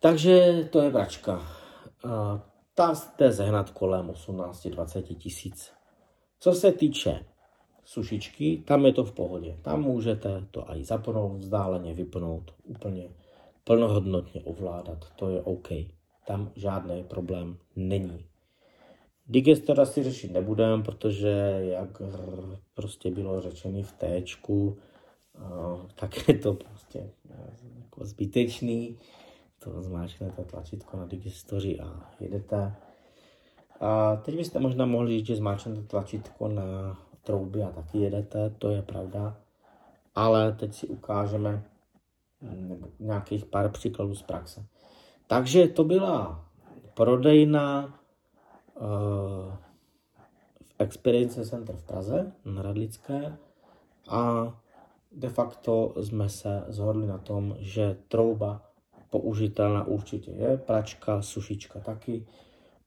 Takže 0.00 0.64
to 0.72 0.80
je 0.80 0.90
pračka. 0.90 1.42
Ta 2.74 2.94
jste 2.94 3.32
zehnat 3.32 3.70
kolem 3.70 4.08
18-20 4.08 5.16
tisíc. 5.16 5.72
Co 6.38 6.52
se 6.52 6.72
týče 6.72 7.26
sušičky, 7.84 8.64
tam 8.66 8.86
je 8.86 8.92
to 8.92 9.04
v 9.04 9.12
pohodě. 9.12 9.58
Tam 9.62 9.82
můžete 9.82 10.46
to 10.50 10.64
i 10.70 10.84
zapnout, 10.84 11.40
vzdáleně 11.40 11.94
vypnout, 11.94 12.54
úplně 12.64 13.08
plnohodnotně 13.64 14.42
ovládat. 14.44 14.98
To 15.16 15.28
je 15.28 15.42
OK. 15.42 15.68
Tam 16.26 16.52
žádný 16.56 17.04
problém 17.04 17.58
není. 17.76 18.31
Digestor 19.26 19.80
asi 19.80 20.02
řešit 20.02 20.32
nebudem, 20.32 20.82
protože 20.82 21.60
jak 21.60 22.02
prostě 22.74 23.10
bylo 23.10 23.40
řečeno 23.40 23.82
v 23.82 23.92
T, 23.92 24.22
tak 25.94 26.28
je 26.28 26.38
to 26.38 26.54
prostě 26.54 27.10
jako 27.78 28.04
zbytečný. 28.04 28.98
To 29.58 29.82
zmáčknete 29.82 30.44
tlačítko 30.44 30.96
na 30.96 31.06
digestoři 31.06 31.80
a 31.80 32.10
jedete. 32.20 32.74
A 33.80 34.16
teď 34.16 34.36
byste 34.36 34.60
možná 34.60 34.86
mohli 34.86 35.18
říct, 35.18 35.26
že 35.26 35.36
zmáčknete 35.36 35.82
tlačítko 35.82 36.48
na 36.48 36.98
trouby 37.22 37.62
a 37.62 37.70
taky 37.70 37.98
jedete, 37.98 38.50
to 38.50 38.70
je 38.70 38.82
pravda. 38.82 39.36
Ale 40.14 40.52
teď 40.52 40.74
si 40.74 40.86
ukážeme 40.86 41.64
nějakých 43.00 43.44
pár 43.44 43.70
příkladů 43.70 44.14
z 44.14 44.22
praxe. 44.22 44.66
Takže 45.26 45.68
to 45.68 45.84
byla 45.84 46.48
prodejna 46.94 47.98
v 48.80 50.74
Experience 50.78 51.44
Center 51.44 51.76
v 51.76 51.84
Praze 51.84 52.32
na 52.44 52.62
Radlické 52.62 53.36
a 54.08 54.52
de 55.12 55.28
facto 55.28 55.94
jsme 55.96 56.28
se 56.28 56.64
zhodli 56.68 57.06
na 57.06 57.18
tom, 57.18 57.56
že 57.58 57.96
trouba 58.08 58.72
použitelná 59.10 59.84
určitě 59.84 60.30
je, 60.30 60.56
pračka, 60.56 61.22
sušička 61.22 61.80
taky, 61.80 62.26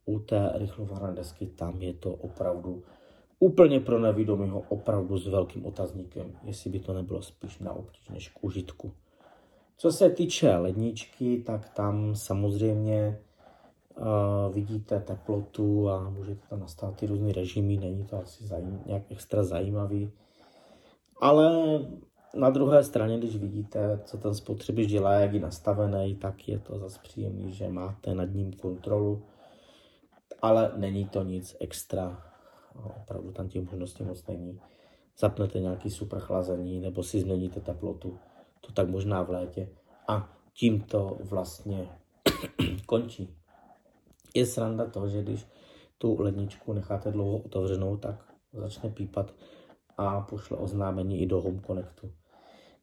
u 0.06 0.20
té 0.20 0.52
rychlovarné 0.56 1.14
desky 1.14 1.48
tam 1.48 1.82
je 1.82 1.94
to 1.94 2.12
opravdu 2.14 2.84
úplně 3.40 3.80
pro 3.80 4.00
nevědomého 4.00 4.64
opravdu 4.70 5.18
s 5.18 5.28
velkým 5.28 5.66
otazníkem, 5.66 6.34
jestli 6.44 6.70
by 6.70 6.80
to 6.80 6.94
nebylo 6.94 7.22
spíš 7.22 7.60
na 7.60 7.74
obtíž 7.74 8.10
než 8.10 8.30
k 8.30 8.44
užitku. 8.44 8.92
Co 9.78 9.92
se 9.92 10.10
týče 10.10 10.56
ledničky, 10.56 11.44
tak 11.46 11.70
tam 11.70 12.16
samozřejmě 12.16 13.20
vidíte 14.54 15.00
teplotu 15.00 15.90
a 15.90 16.10
můžete 16.10 16.48
tam 16.50 16.60
nastavit 16.60 16.96
ty 16.96 17.06
různé 17.06 17.34
režimy, 17.34 17.78
není 17.78 18.06
to 18.06 18.18
asi 18.18 18.48
zajím, 18.48 18.82
nějak 18.86 19.04
extra 19.10 19.44
zajímavý. 19.44 20.12
Ale 21.22 21.80
na 22.36 22.50
druhé 22.50 22.84
straně, 22.84 23.18
když 23.18 23.36
vidíte, 23.36 24.00
co 24.06 24.18
ten 24.18 24.36
spotřebič 24.36 24.90
dělá, 24.90 25.14
jak 25.14 25.34
je 25.34 25.40
nastavený, 25.40 26.16
tak 26.16 26.48
je 26.48 26.60
to 26.60 26.80
zase 26.80 27.00
příjemný, 27.04 27.54
že 27.54 27.70
máte 27.70 28.16
nad 28.16 28.26
ním 28.26 28.54
kontrolu, 28.54 29.24
ale 30.42 30.72
není 30.76 31.06
to 31.06 31.24
nic 31.24 31.56
extra, 31.60 32.24
opravdu 33.02 33.32
tam 33.32 33.50
těch 33.50 33.72
možností 33.72 34.04
moc 34.04 34.28
není. 34.28 34.60
Zapnete 35.18 35.60
nějaký 35.60 35.90
super 35.90 36.20
chlazení 36.20 36.80
nebo 36.80 37.04
si 37.04 37.20
změníte 37.20 37.62
teplotu, 37.62 38.20
to 38.62 38.74
tak 38.74 38.90
možná 38.90 39.24
v 39.24 39.30
létě 39.30 39.70
a 40.08 40.30
tím 40.54 40.82
to 40.82 41.18
vlastně 41.24 41.90
končí 42.86 43.36
je 44.36 44.46
sranda 44.46 44.86
to, 44.86 45.10
že 45.10 45.22
když 45.22 45.48
tu 45.98 46.22
ledničku 46.22 46.74
necháte 46.74 47.12
dlouho 47.12 47.38
otevřenou, 47.38 47.98
tak 47.98 48.34
začne 48.54 48.90
pípat 48.90 49.34
a 49.98 50.22
pošle 50.22 50.58
oznámení 50.58 51.22
i 51.22 51.26
do 51.26 51.42
Home 51.42 51.62
Connectu. 51.62 52.12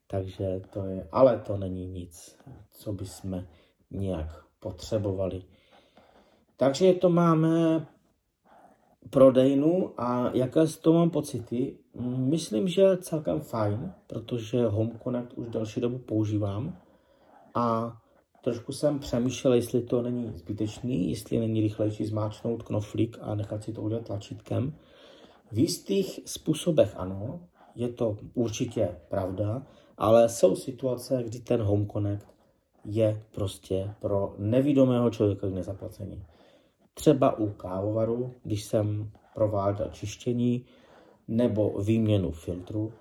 Takže 0.06 0.60
to 0.70 0.84
je, 0.84 1.08
ale 1.12 1.38
to 1.38 1.56
není 1.56 1.86
nic, 1.86 2.38
co 2.70 2.92
bychom 2.92 3.44
nějak 3.90 4.44
potřebovali. 4.60 5.42
Takže 6.56 6.92
to 6.92 7.10
máme 7.10 7.86
prodejnu 9.10 10.00
a 10.00 10.30
jaké 10.34 10.66
z 10.66 10.76
toho 10.76 10.98
mám 10.98 11.10
pocity? 11.10 11.78
Myslím, 12.16 12.68
že 12.68 12.96
celkem 12.96 13.40
fajn, 13.40 13.92
protože 14.06 14.66
Home 14.66 14.98
Connect 15.04 15.32
už 15.32 15.48
další 15.48 15.80
dobu 15.80 15.98
používám 15.98 16.78
a 17.54 17.96
Trošku 18.42 18.72
jsem 18.72 18.98
přemýšlel, 18.98 19.54
jestli 19.54 19.82
to 19.82 20.02
není 20.02 20.32
zbytečný, 20.34 21.10
jestli 21.10 21.38
není 21.38 21.60
rychlejší 21.60 22.04
zmáčknout 22.04 22.62
knoflík 22.62 23.18
a 23.20 23.34
nechat 23.34 23.64
si 23.64 23.72
to 23.72 23.82
udělat 23.82 24.06
tlačítkem. 24.06 24.74
V 25.52 25.58
jistých 25.58 26.20
způsobech 26.26 26.94
ano, 26.96 27.40
je 27.74 27.88
to 27.88 28.16
určitě 28.34 28.96
pravda, 29.08 29.66
ale 29.98 30.28
jsou 30.28 30.56
situace, 30.56 31.22
kdy 31.22 31.40
ten 31.40 31.62
Home 31.62 31.86
Connect 31.86 32.26
je 32.84 33.22
prostě 33.34 33.94
pro 34.00 34.34
nevidomého 34.38 35.10
člověka 35.10 35.48
k 35.48 35.54
nezaplacení. 35.54 36.22
Třeba 36.94 37.38
u 37.38 37.50
kávovaru, 37.50 38.34
když 38.42 38.64
jsem 38.64 39.10
prováděl 39.34 39.88
čištění 39.92 40.64
nebo 41.28 41.82
výměnu 41.82 42.30
filtru, 42.30 42.92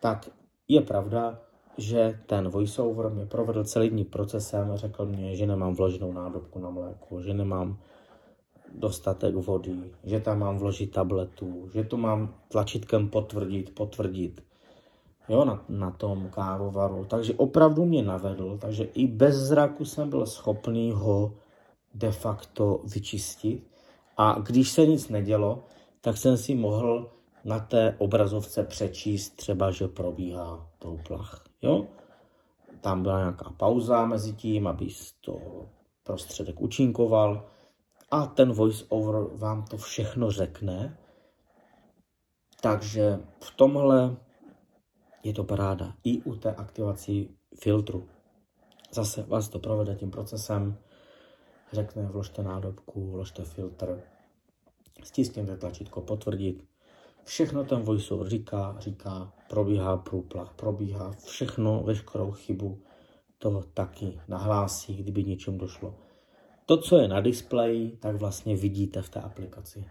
tak 0.00 0.30
je 0.68 0.80
pravda, 0.80 1.40
že 1.78 2.20
ten 2.26 2.48
voiceover 2.48 3.10
mě 3.10 3.26
provedl 3.26 3.64
celý 3.64 3.90
dní 3.90 4.04
procesem, 4.04 4.72
řekl 4.74 5.06
mě, 5.06 5.36
že 5.36 5.46
nemám 5.46 5.74
vloženou 5.74 6.12
nádobku 6.12 6.58
na 6.58 6.70
mléko, 6.70 7.22
že 7.22 7.34
nemám 7.34 7.78
dostatek 8.74 9.34
vody, 9.34 9.90
že 10.04 10.20
tam 10.20 10.38
mám 10.38 10.58
vložit 10.58 10.90
tabletu, 10.90 11.68
že 11.74 11.84
to 11.84 11.96
mám 11.96 12.34
tlačítkem 12.48 13.08
potvrdit, 13.08 13.74
potvrdit, 13.74 14.42
jo, 15.28 15.44
na, 15.44 15.64
na 15.68 15.90
tom 15.90 16.28
kávovaru. 16.28 17.04
Takže 17.04 17.34
opravdu 17.34 17.84
mě 17.84 18.02
navedl, 18.02 18.58
takže 18.58 18.84
i 18.84 19.06
bez 19.06 19.36
zraku 19.36 19.84
jsem 19.84 20.10
byl 20.10 20.26
schopný 20.26 20.92
ho 20.92 21.34
de 21.94 22.12
facto 22.12 22.80
vyčistit. 22.84 23.70
A 24.16 24.38
když 24.38 24.70
se 24.70 24.86
nic 24.86 25.08
nedělo, 25.08 25.64
tak 26.00 26.16
jsem 26.16 26.36
si 26.36 26.54
mohl 26.54 27.10
na 27.44 27.58
té 27.58 27.94
obrazovce 27.98 28.64
přečíst 28.64 29.36
třeba, 29.36 29.70
že 29.70 29.88
probíhá 29.88 30.66
touplach. 30.78 31.49
Jo? 31.62 31.86
Tam 32.80 33.02
byla 33.02 33.18
nějaká 33.18 33.50
pauza 33.56 34.06
mezi 34.06 34.32
tím, 34.32 34.66
aby 34.66 34.88
to 35.20 35.40
prostředek 36.02 36.60
účinkoval 36.60 37.46
a 38.10 38.26
ten 38.26 38.52
voice 38.52 38.84
over 38.88 39.36
vám 39.36 39.64
to 39.64 39.76
všechno 39.76 40.30
řekne. 40.30 40.98
Takže 42.60 43.20
v 43.40 43.50
tomhle 43.56 44.16
je 45.22 45.32
to 45.32 45.44
paráda. 45.44 45.94
I 46.04 46.22
u 46.22 46.36
té 46.36 46.54
aktivací 46.54 47.36
filtru. 47.54 48.08
Zase 48.92 49.22
vás 49.22 49.48
to 49.48 49.58
provede 49.58 49.94
tím 49.94 50.10
procesem, 50.10 50.78
řekne 51.72 52.02
vložte 52.02 52.42
nádobku, 52.42 53.10
vložte 53.10 53.44
filtr, 53.44 54.02
stiskněte 55.02 55.56
tlačítko 55.56 56.00
potvrdit, 56.00 56.69
Všechno 57.30 57.64
ten 57.64 57.82
voiceover 57.82 58.28
říká, 58.28 58.76
říká, 58.78 59.32
probíhá 59.48 59.96
průplach, 59.96 60.52
probíhá 60.56 61.12
všechno, 61.24 61.82
veškerou 61.82 62.30
chybu, 62.30 62.82
to 63.38 63.62
taky 63.74 64.20
nahlásí, 64.28 64.96
kdyby 64.96 65.24
něčem 65.24 65.58
došlo. 65.58 65.94
To, 66.66 66.76
co 66.76 66.96
je 66.96 67.08
na 67.08 67.20
displeji, 67.20 67.90
tak 67.90 68.16
vlastně 68.16 68.56
vidíte 68.56 69.02
v 69.02 69.08
té 69.08 69.20
aplikaci. 69.20 69.84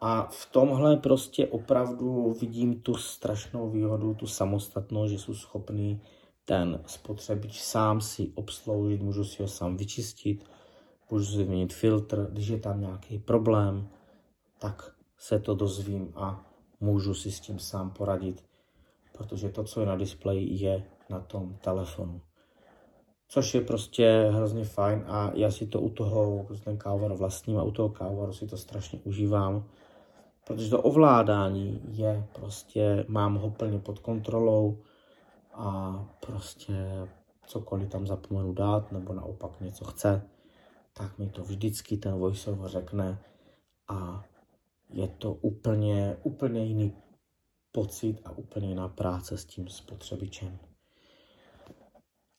A 0.00 0.28
v 0.30 0.52
tomhle 0.52 0.96
prostě 0.96 1.46
opravdu 1.46 2.36
vidím 2.40 2.80
tu 2.80 2.94
strašnou 2.94 3.70
výhodu, 3.70 4.14
tu 4.14 4.26
samostatnost, 4.26 5.10
že 5.10 5.18
jsou 5.18 5.34
schopný 5.34 6.00
ten 6.44 6.80
spotřebič 6.86 7.60
sám 7.60 8.00
si 8.00 8.32
obsloužit, 8.34 9.02
můžu 9.02 9.24
si 9.24 9.42
ho 9.42 9.48
sám 9.48 9.76
vyčistit, 9.76 10.44
můžu 11.10 11.24
si 11.24 11.44
změnit 11.44 11.74
filtr, 11.74 12.28
když 12.32 12.48
je 12.48 12.58
tam 12.58 12.80
nějaký 12.80 13.18
problém, 13.18 13.88
tak 14.58 14.95
se 15.18 15.38
to 15.38 15.54
dozvím 15.54 16.12
a 16.16 16.46
můžu 16.80 17.14
si 17.14 17.32
s 17.32 17.40
tím 17.40 17.58
sám 17.58 17.90
poradit, 17.90 18.44
protože 19.12 19.48
to, 19.48 19.64
co 19.64 19.80
je 19.80 19.86
na 19.86 19.96
displeji, 19.96 20.64
je 20.64 20.84
na 21.10 21.20
tom 21.20 21.54
telefonu. 21.54 22.20
Což 23.28 23.54
je 23.54 23.60
prostě 23.60 24.30
hrozně 24.32 24.64
fajn 24.64 25.04
a 25.06 25.30
já 25.34 25.50
si 25.50 25.66
to 25.66 25.80
u 25.80 25.90
toho, 25.90 26.46
ten 26.64 26.76
kávovar 26.78 27.12
vlastním 27.12 27.58
a 27.58 27.62
u 27.62 27.70
toho 27.70 27.88
kávovaru 27.88 28.32
si 28.32 28.46
to 28.46 28.56
strašně 28.56 29.00
užívám, 29.04 29.64
protože 30.46 30.70
to 30.70 30.82
ovládání 30.82 31.80
je 31.88 32.26
prostě, 32.32 33.04
mám 33.08 33.34
ho 33.34 33.50
plně 33.50 33.78
pod 33.78 33.98
kontrolou 33.98 34.78
a 35.54 35.98
prostě 36.26 37.08
cokoliv 37.46 37.88
tam 37.88 38.06
zapomenu 38.06 38.52
dát 38.52 38.92
nebo 38.92 39.12
naopak 39.12 39.60
něco 39.60 39.84
chce, 39.84 40.22
tak 40.92 41.18
mi 41.18 41.28
to 41.28 41.42
vždycky 41.42 41.96
ten 41.96 42.18
voiceover 42.18 42.70
řekne 42.70 43.18
a 43.88 44.24
je 44.92 45.08
to 45.08 45.34
úplně, 45.34 46.16
úplně 46.22 46.64
jiný 46.64 46.92
pocit 47.72 48.20
a 48.24 48.38
úplně 48.38 48.68
jiná 48.68 48.88
práce 48.88 49.38
s 49.38 49.44
tím 49.44 49.68
spotřebičem. 49.68 50.58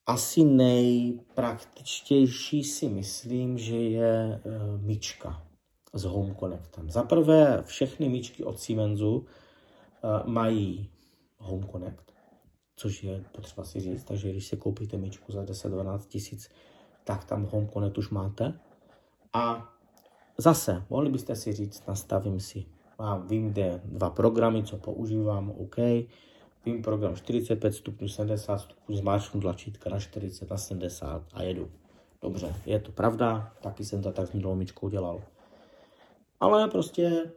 Asi 0.06 0.44
nejpraktičtější 0.44 2.64
si 2.64 2.90
myslím, 2.90 3.58
že 3.58 3.78
je 3.78 4.10
e, 4.10 4.42
myčka 4.78 5.48
s 5.94 6.04
Home 6.04 6.36
Connectem. 6.36 6.90
Za 6.90 7.04
prvé, 7.04 7.64
všechny 7.66 8.10
myčky 8.10 8.44
od 8.44 8.60
Siemensu 8.60 9.26
e, 9.26 9.28
mají 10.30 10.90
Home 11.38 11.68
Connect, 11.68 12.12
což 12.76 13.04
je 13.04 13.24
potřeba 13.32 13.64
si 13.64 13.80
říct, 13.80 14.04
takže 14.04 14.32
když 14.32 14.48
si 14.48 14.58
koupíte 14.58 14.98
myčku 14.98 15.32
za 15.32 15.44
10-12 15.44 16.00
tisíc, 16.00 16.50
tak 17.04 17.26
tam 17.26 17.44
Home 17.44 17.70
Connect 17.70 17.98
už 17.98 18.10
máte. 18.10 18.60
A 19.34 19.74
zase, 20.38 20.84
mohli 20.90 21.10
byste 21.10 21.36
si 21.36 21.54
říct, 21.54 21.88
nastavím 21.88 22.40
si, 22.40 22.66
mám, 23.00 23.28
vím, 23.28 23.50
kde 23.50 23.82
dva 23.86 24.10
programy, 24.10 24.64
co 24.64 24.78
používám, 24.78 25.52
OK, 25.58 25.76
vím 26.66 26.82
program 26.82 27.16
45 27.16 27.74
stupňů, 27.74 28.08
70 28.08 28.58
stupňů, 28.58 28.98
zmáčknu 28.98 29.42
tlačítka 29.42 29.90
na 29.90 30.00
40, 30.00 30.50
na 30.50 30.58
70 30.58 31.24
a 31.34 31.44
jedu. 31.44 31.70
Dobře, 32.22 32.56
je 32.66 32.80
to 32.80 32.92
pravda, 32.92 33.54
taky 33.62 33.86
jsem 33.86 34.02
to 34.02 34.12
tak 34.12 34.28
s 34.28 34.34
minulou 34.34 34.56
myčkou 34.56 34.90
dělal. 34.90 35.22
Ale 36.40 36.68
prostě 36.68 37.32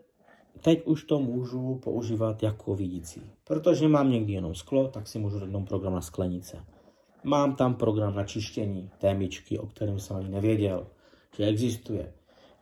teď 0.60 0.86
už 0.86 1.04
to 1.04 1.20
můžu 1.20 1.74
používat 1.74 2.42
jako 2.42 2.74
vidící. 2.74 3.22
Protože 3.44 3.88
mám 3.88 4.10
někdy 4.10 4.32
jenom 4.32 4.54
sklo, 4.54 4.88
tak 4.88 5.08
si 5.08 5.18
můžu 5.18 5.38
dát 5.38 5.68
program 5.68 5.94
na 5.94 6.00
sklenice. 6.00 6.64
Mám 7.24 7.56
tam 7.56 7.74
program 7.74 8.14
na 8.14 8.24
čištění 8.24 8.90
té 8.98 9.14
myčky, 9.14 9.58
o 9.58 9.66
kterém 9.66 9.98
jsem 9.98 10.16
ani 10.16 10.28
nevěděl, 10.28 10.86
že 11.36 11.46
existuje. 11.46 12.12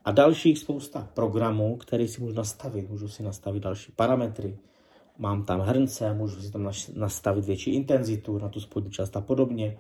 A 0.05 0.11
dalších 0.11 0.59
spousta 0.59 1.09
programů, 1.15 1.77
které 1.77 2.09
si 2.09 2.21
můžu 2.21 2.35
nastavit. 2.35 2.91
Můžu 2.91 3.09
si 3.09 3.23
nastavit 3.23 3.63
další 3.63 3.93
parametry. 3.93 4.59
Mám 5.19 5.45
tam 5.45 5.61
hrnce, 5.61 6.15
můžu 6.15 6.41
si 6.41 6.53
tam 6.53 6.71
nastavit 6.97 7.45
větší 7.45 7.75
intenzitu 7.75 8.39
na 8.39 8.49
tu 8.49 8.61
spodní 8.61 8.91
část 8.91 9.17
a 9.17 9.21
podobně. 9.21 9.79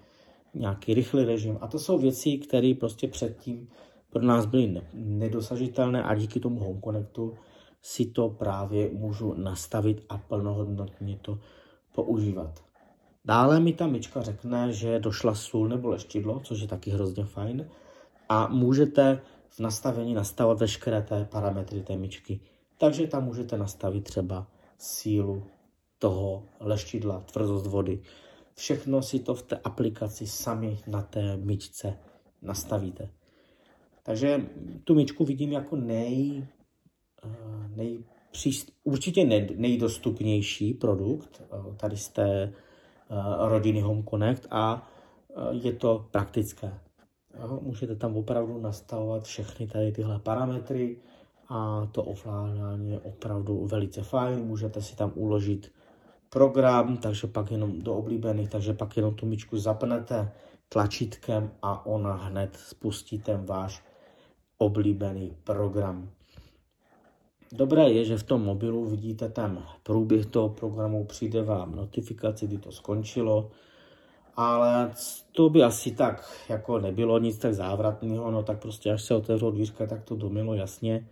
Nějaký 0.54 0.94
rychlý 0.94 1.24
režim. 1.24 1.58
A 1.60 1.66
to 1.66 1.78
jsou 1.78 1.98
věci, 1.98 2.38
které 2.38 2.74
prostě 2.80 3.08
předtím 3.08 3.68
pro 4.10 4.22
nás 4.22 4.46
byly 4.46 4.82
nedosažitelné 4.94 6.02
a 6.02 6.14
díky 6.14 6.40
tomu 6.40 6.60
Home 6.60 6.80
Connectu 6.82 7.34
si 7.82 8.06
to 8.06 8.28
právě 8.28 8.90
můžu 8.92 9.34
nastavit 9.34 10.04
a 10.08 10.18
plnohodnotně 10.18 11.18
to 11.22 11.38
používat. 11.94 12.64
Dále 13.24 13.60
mi 13.60 13.72
ta 13.72 13.86
myčka 13.86 14.22
řekne, 14.22 14.72
že 14.72 14.98
došla 14.98 15.34
sůl 15.34 15.68
nebo 15.68 15.88
leštidlo, 15.88 16.40
což 16.40 16.60
je 16.60 16.68
taky 16.68 16.90
hrozně 16.90 17.24
fajn. 17.24 17.68
A 18.28 18.48
můžete 18.48 19.20
v 19.48 19.60
nastavení 19.60 20.14
nastavovat 20.14 20.60
veškeré 20.60 21.02
té 21.02 21.24
parametry 21.24 21.82
té 21.82 21.96
myčky. 21.96 22.40
Takže 22.78 23.06
tam 23.06 23.24
můžete 23.24 23.58
nastavit 23.58 24.04
třeba 24.04 24.46
sílu 24.78 25.46
toho 25.98 26.46
leštidla, 26.60 27.20
tvrdost 27.20 27.66
vody. 27.66 28.02
Všechno 28.54 29.02
si 29.02 29.18
to 29.18 29.34
v 29.34 29.42
té 29.42 29.56
aplikaci 29.56 30.26
sami 30.26 30.78
na 30.86 31.02
té 31.02 31.36
myčce 31.36 31.98
nastavíte. 32.42 33.10
Takže 34.02 34.46
tu 34.84 34.94
myčku 34.94 35.24
vidím 35.24 35.52
jako 35.52 35.76
nej, 35.76 36.46
eh, 37.24 37.68
nej 37.76 38.04
určitě 38.84 39.24
nejdostupnější 39.56 40.74
produkt 40.74 41.42
eh, 41.42 41.76
tady 41.76 41.96
z 41.96 42.08
té 42.08 42.42
eh, 42.42 42.52
rodiny 43.48 43.80
Home 43.80 44.04
Connect 44.04 44.46
a 44.50 44.90
je 45.50 45.72
to 45.72 46.08
praktické. 46.10 46.80
Můžete 47.60 47.96
tam 47.96 48.16
opravdu 48.16 48.60
nastavovat 48.60 49.24
všechny 49.24 49.66
tady 49.66 49.92
tyhle 49.92 50.18
parametry 50.18 50.96
a 51.48 51.88
to 51.92 52.04
ovládání 52.04 52.90
je 52.90 53.00
opravdu 53.00 53.66
velice 53.66 54.02
fajn. 54.02 54.38
Můžete 54.38 54.82
si 54.82 54.96
tam 54.96 55.12
uložit 55.14 55.72
program, 56.30 56.96
takže 56.96 57.26
pak 57.26 57.50
jenom 57.50 57.82
do 57.82 57.94
oblíbených, 57.94 58.50
takže 58.50 58.72
pak 58.72 58.96
jenom 58.96 59.14
tu 59.14 59.26
myčku 59.26 59.58
zapnete 59.58 60.32
tlačítkem 60.68 61.50
a 61.62 61.86
ona 61.86 62.12
hned 62.14 62.56
spustí 62.56 63.18
ten 63.18 63.44
váš 63.44 63.84
oblíbený 64.58 65.36
program. 65.44 66.10
Dobré 67.52 67.90
je, 67.90 68.04
že 68.04 68.18
v 68.18 68.22
tom 68.22 68.44
mobilu 68.44 68.84
vidíte 68.84 69.28
ten 69.28 69.62
průběh 69.82 70.26
toho 70.26 70.48
programu, 70.48 71.04
přijde 71.04 71.42
vám 71.42 71.74
notifikace, 71.74 72.46
kdy 72.46 72.58
to 72.58 72.72
skončilo, 72.72 73.50
ale 74.38 74.92
to 75.32 75.50
by 75.50 75.62
asi 75.62 75.92
tak 75.92 76.44
jako 76.48 76.78
nebylo 76.78 77.18
nic 77.18 77.38
tak 77.38 77.54
závratného, 77.54 78.30
no 78.30 78.42
tak 78.42 78.62
prostě 78.62 78.92
až 78.92 79.02
se 79.02 79.14
otevřou 79.14 79.50
dvířka, 79.50 79.86
tak 79.86 80.04
to 80.04 80.16
domilo 80.16 80.54
jasně. 80.54 81.08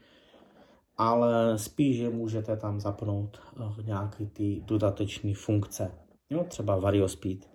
Ale 0.97 1.59
spíš, 1.59 1.97
že 1.97 2.11
můžete 2.11 2.57
tam 2.57 2.81
zapnout 2.81 3.41
uh, 3.57 3.87
nějaký 3.87 4.27
ty 4.27 4.63
dodateční 4.65 5.35
funkce. 5.35 5.91
Jo, 6.31 6.45
třeba 6.49 6.77
Variospeed, 6.77 7.51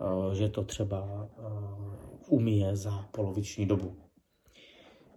uh, 0.00 0.32
že 0.32 0.48
to 0.48 0.64
třeba 0.64 1.28
uh, 1.38 1.94
umíje 2.28 2.76
za 2.76 3.04
poloviční 3.10 3.66
dobu. 3.66 3.96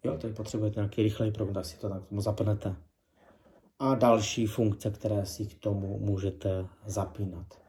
Jo, 0.03 0.17
teď 0.17 0.36
potřebujete 0.36 0.79
nějaký 0.79 1.03
rychlej 1.03 1.31
program, 1.31 1.53
tak 1.53 1.65
si 1.65 1.79
to 1.79 1.89
tak 1.89 2.07
tomu 2.07 2.21
zapnete. 2.21 2.75
A 3.79 3.95
další 3.95 4.45
funkce, 4.45 4.91
které 4.91 5.25
si 5.25 5.45
k 5.45 5.60
tomu 5.60 5.99
můžete 5.99 6.67
zapínat. 6.86 7.66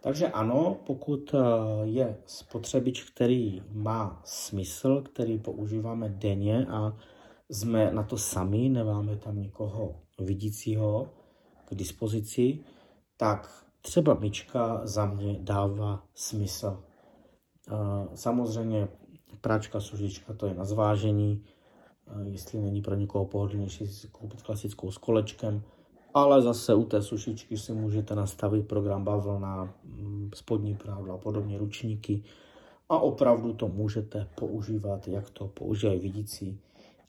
Takže 0.00 0.28
ano, 0.28 0.76
pokud 0.86 1.34
eh, 1.34 1.38
je 1.82 2.16
spotřebič, 2.26 3.04
který 3.04 3.62
má 3.72 4.22
smysl, 4.24 5.02
který 5.02 5.38
používáme 5.38 6.08
denně 6.08 6.66
a 6.66 6.96
jsme 7.50 7.92
na 7.92 8.02
to 8.02 8.18
sami, 8.18 8.68
nemáme 8.68 9.16
tam 9.16 9.38
nikoho 9.38 10.00
vidícího 10.18 11.08
k 11.64 11.74
dispozici, 11.74 12.58
tak 13.16 13.66
třeba 13.82 14.14
myčka 14.14 14.80
za 14.84 15.06
mě 15.06 15.38
dává 15.40 16.04
smysl. 16.14 16.82
Eh, 17.68 17.74
samozřejmě 18.14 18.88
práčka, 19.40 19.80
sužička, 19.80 20.34
to 20.34 20.46
je 20.46 20.54
na 20.54 20.64
zvážení, 20.64 21.44
eh, 22.06 22.28
jestli 22.28 22.60
není 22.60 22.82
pro 22.82 22.94
někoho 22.94 23.24
pohodlnější 23.24 23.86
si 23.86 24.08
koupit 24.08 24.42
klasickou 24.42 24.90
s 24.90 24.98
kolečkem, 24.98 25.62
ale 26.14 26.42
zase 26.42 26.74
u 26.74 26.84
té 26.84 27.02
sušičky 27.02 27.58
si 27.58 27.72
můžete 27.72 28.14
nastavit 28.14 28.68
program 28.68 29.04
bavlna, 29.04 29.74
mm, 29.84 30.30
spodní 30.34 30.74
prádlo 30.74 31.14
a 31.14 31.18
podobně, 31.18 31.58
ručníky 31.58 32.22
a 32.88 32.98
opravdu 32.98 33.52
to 33.52 33.68
můžete 33.68 34.26
používat, 34.34 35.08
jak 35.08 35.30
to 35.30 35.48
používají 35.48 36.00
vidící 36.00 36.60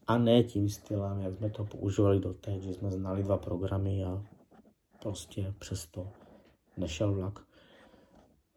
a 0.08 0.18
ne 0.18 0.44
tím 0.44 0.70
stylem, 0.70 1.20
jak 1.20 1.38
jsme 1.38 1.50
to 1.50 1.66
používali 1.66 2.20
do 2.20 2.34
té, 2.34 2.60
že 2.60 2.74
jsme 2.74 2.92
znali 2.92 3.24
dva 3.24 3.38
programy 3.38 4.06
a 4.06 4.24
prostě 5.02 5.54
přesto 5.60 6.08
nešel 6.78 7.14
vlak. 7.14 7.40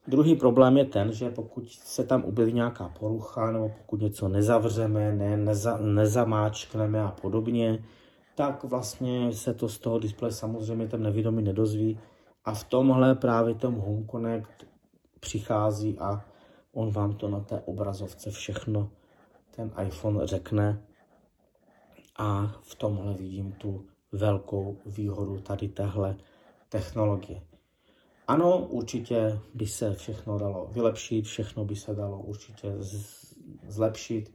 Druhý 0.08 0.36
problém 0.36 0.76
je 0.76 0.84
ten, 0.84 1.12
že 1.12 1.30
pokud 1.30 1.68
se 1.68 2.04
tam 2.04 2.24
objeví 2.24 2.52
nějaká 2.52 2.88
porucha 2.88 3.50
nebo 3.50 3.72
pokud 3.78 4.00
něco 4.00 4.28
nezavřeme, 4.28 5.12
ne, 5.12 5.36
neza, 5.36 5.78
nezamáčkneme 5.78 7.02
a 7.02 7.10
podobně, 7.10 7.84
tak 8.34 8.64
vlastně 8.64 9.32
se 9.32 9.54
to 9.54 9.68
z 9.68 9.78
toho 9.78 9.98
displeje 9.98 10.32
samozřejmě 10.32 10.88
ten 10.88 11.02
nevědomý 11.02 11.42
nedozví. 11.42 11.98
A 12.44 12.54
v 12.54 12.64
tomhle 12.64 13.14
právě 13.14 13.54
ten 13.54 13.74
Home 13.74 14.06
Connect 14.08 14.66
přichází 15.20 15.98
a 15.98 16.24
on 16.72 16.90
vám 16.90 17.12
to 17.12 17.28
na 17.28 17.40
té 17.40 17.60
obrazovce 17.60 18.30
všechno 18.30 18.90
ten 19.56 19.72
iPhone 19.86 20.26
řekne. 20.26 20.82
A 22.18 22.46
v 22.62 22.74
tomhle 22.74 23.14
vidím 23.14 23.52
tu 23.52 23.86
velkou 24.12 24.78
výhodu 24.86 25.40
tady 25.40 25.68
téhle 25.68 26.16
technologie. 26.68 27.42
Ano, 28.28 28.58
určitě 28.58 29.38
by 29.54 29.66
se 29.66 29.94
všechno 29.94 30.38
dalo 30.38 30.68
vylepšit, 30.72 31.24
všechno 31.24 31.64
by 31.64 31.76
se 31.76 31.94
dalo 31.94 32.18
určitě 32.20 32.74
zlepšit, 33.68 34.34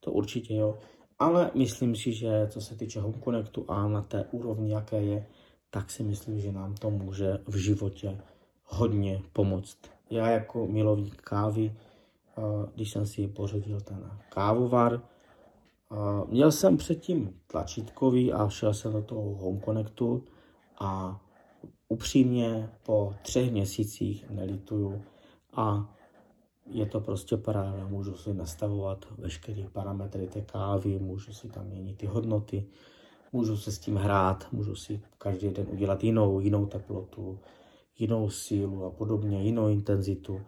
to 0.00 0.12
určitě 0.12 0.54
jo. 0.54 0.78
Ale 1.18 1.50
myslím 1.54 1.96
si, 1.96 2.12
že 2.12 2.46
co 2.50 2.60
se 2.60 2.76
týče 2.76 3.00
Home 3.00 3.20
Connectu 3.24 3.64
a 3.68 3.88
na 3.88 4.02
té 4.02 4.24
úrovni, 4.24 4.72
jaké 4.72 5.02
je, 5.02 5.26
tak 5.70 5.90
si 5.90 6.02
myslím, 6.02 6.40
že 6.40 6.52
nám 6.52 6.74
to 6.74 6.90
může 6.90 7.38
v 7.46 7.56
životě 7.56 8.20
hodně 8.64 9.22
pomoct. 9.32 9.78
Já 10.10 10.30
jako 10.30 10.66
milovník 10.66 11.16
kávy, 11.16 11.74
když 12.74 12.90
jsem 12.90 13.06
si 13.06 13.28
pořídil 13.28 13.80
ten 13.80 14.10
kávovar, 14.28 15.02
měl 16.26 16.52
jsem 16.52 16.76
předtím 16.76 17.40
tlačítkový 17.46 18.32
a 18.32 18.48
šel 18.48 18.74
jsem 18.74 18.92
do 18.92 19.02
toho 19.02 19.22
Home 19.22 19.60
Connectu 19.60 20.24
a 20.78 21.20
upřímně 21.88 22.70
po 22.82 23.14
třech 23.22 23.52
měsících 23.52 24.30
nelituju 24.30 25.02
a 25.52 25.94
je 26.70 26.86
to 26.86 27.00
prostě 27.00 27.36
paráda. 27.36 27.86
Můžu 27.86 28.16
si 28.16 28.34
nastavovat 28.34 29.06
veškeré 29.18 29.68
parametry 29.72 30.26
té 30.26 30.40
kávy, 30.40 30.98
můžu 30.98 31.32
si 31.32 31.48
tam 31.48 31.66
měnit 31.66 31.98
ty 31.98 32.06
hodnoty, 32.06 32.66
můžu 33.32 33.56
se 33.56 33.72
s 33.72 33.78
tím 33.78 33.96
hrát, 33.96 34.52
můžu 34.52 34.74
si 34.74 35.02
každý 35.18 35.48
den 35.48 35.66
udělat 35.70 36.04
jinou, 36.04 36.40
jinou 36.40 36.66
teplotu, 36.66 37.38
jinou 37.98 38.30
sílu 38.30 38.84
a 38.84 38.90
podobně, 38.90 39.42
jinou 39.42 39.68
intenzitu. 39.68 40.40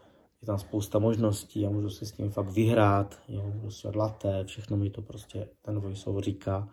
Je 0.42 0.46
tam 0.46 0.59
spousta 0.59 0.98
možností 0.98 1.66
a 1.66 1.70
můžu 1.70 1.90
si 1.90 2.06
s 2.06 2.12
tím 2.12 2.30
fakt 2.30 2.50
vyhrát, 2.50 3.18
jo, 3.28 3.52
můžu 3.54 3.70
si 3.70 3.88
latte, 3.94 4.44
všechno 4.44 4.76
mi 4.76 4.90
to 4.90 5.02
prostě 5.02 5.48
ten 5.62 5.80
voiceover 5.80 6.24
říká. 6.24 6.68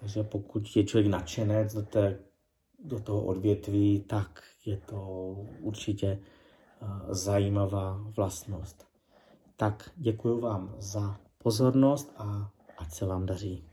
Takže 0.00 0.22
pokud 0.22 0.76
je 0.76 0.84
člověk 0.84 1.06
nadšenec 1.06 1.74
do, 1.74 1.82
té, 1.82 2.18
do 2.84 3.00
toho 3.00 3.24
odvětví, 3.24 4.00
tak 4.00 4.42
je 4.66 4.76
to 4.76 5.00
určitě 5.60 6.18
zajímavá 7.08 8.00
vlastnost. 8.16 8.86
Tak 9.56 9.90
děkuji 9.96 10.40
vám 10.40 10.74
za 10.78 11.16
pozornost 11.38 12.12
a 12.18 12.50
ať 12.78 12.92
se 12.92 13.06
vám 13.06 13.26
daří. 13.26 13.67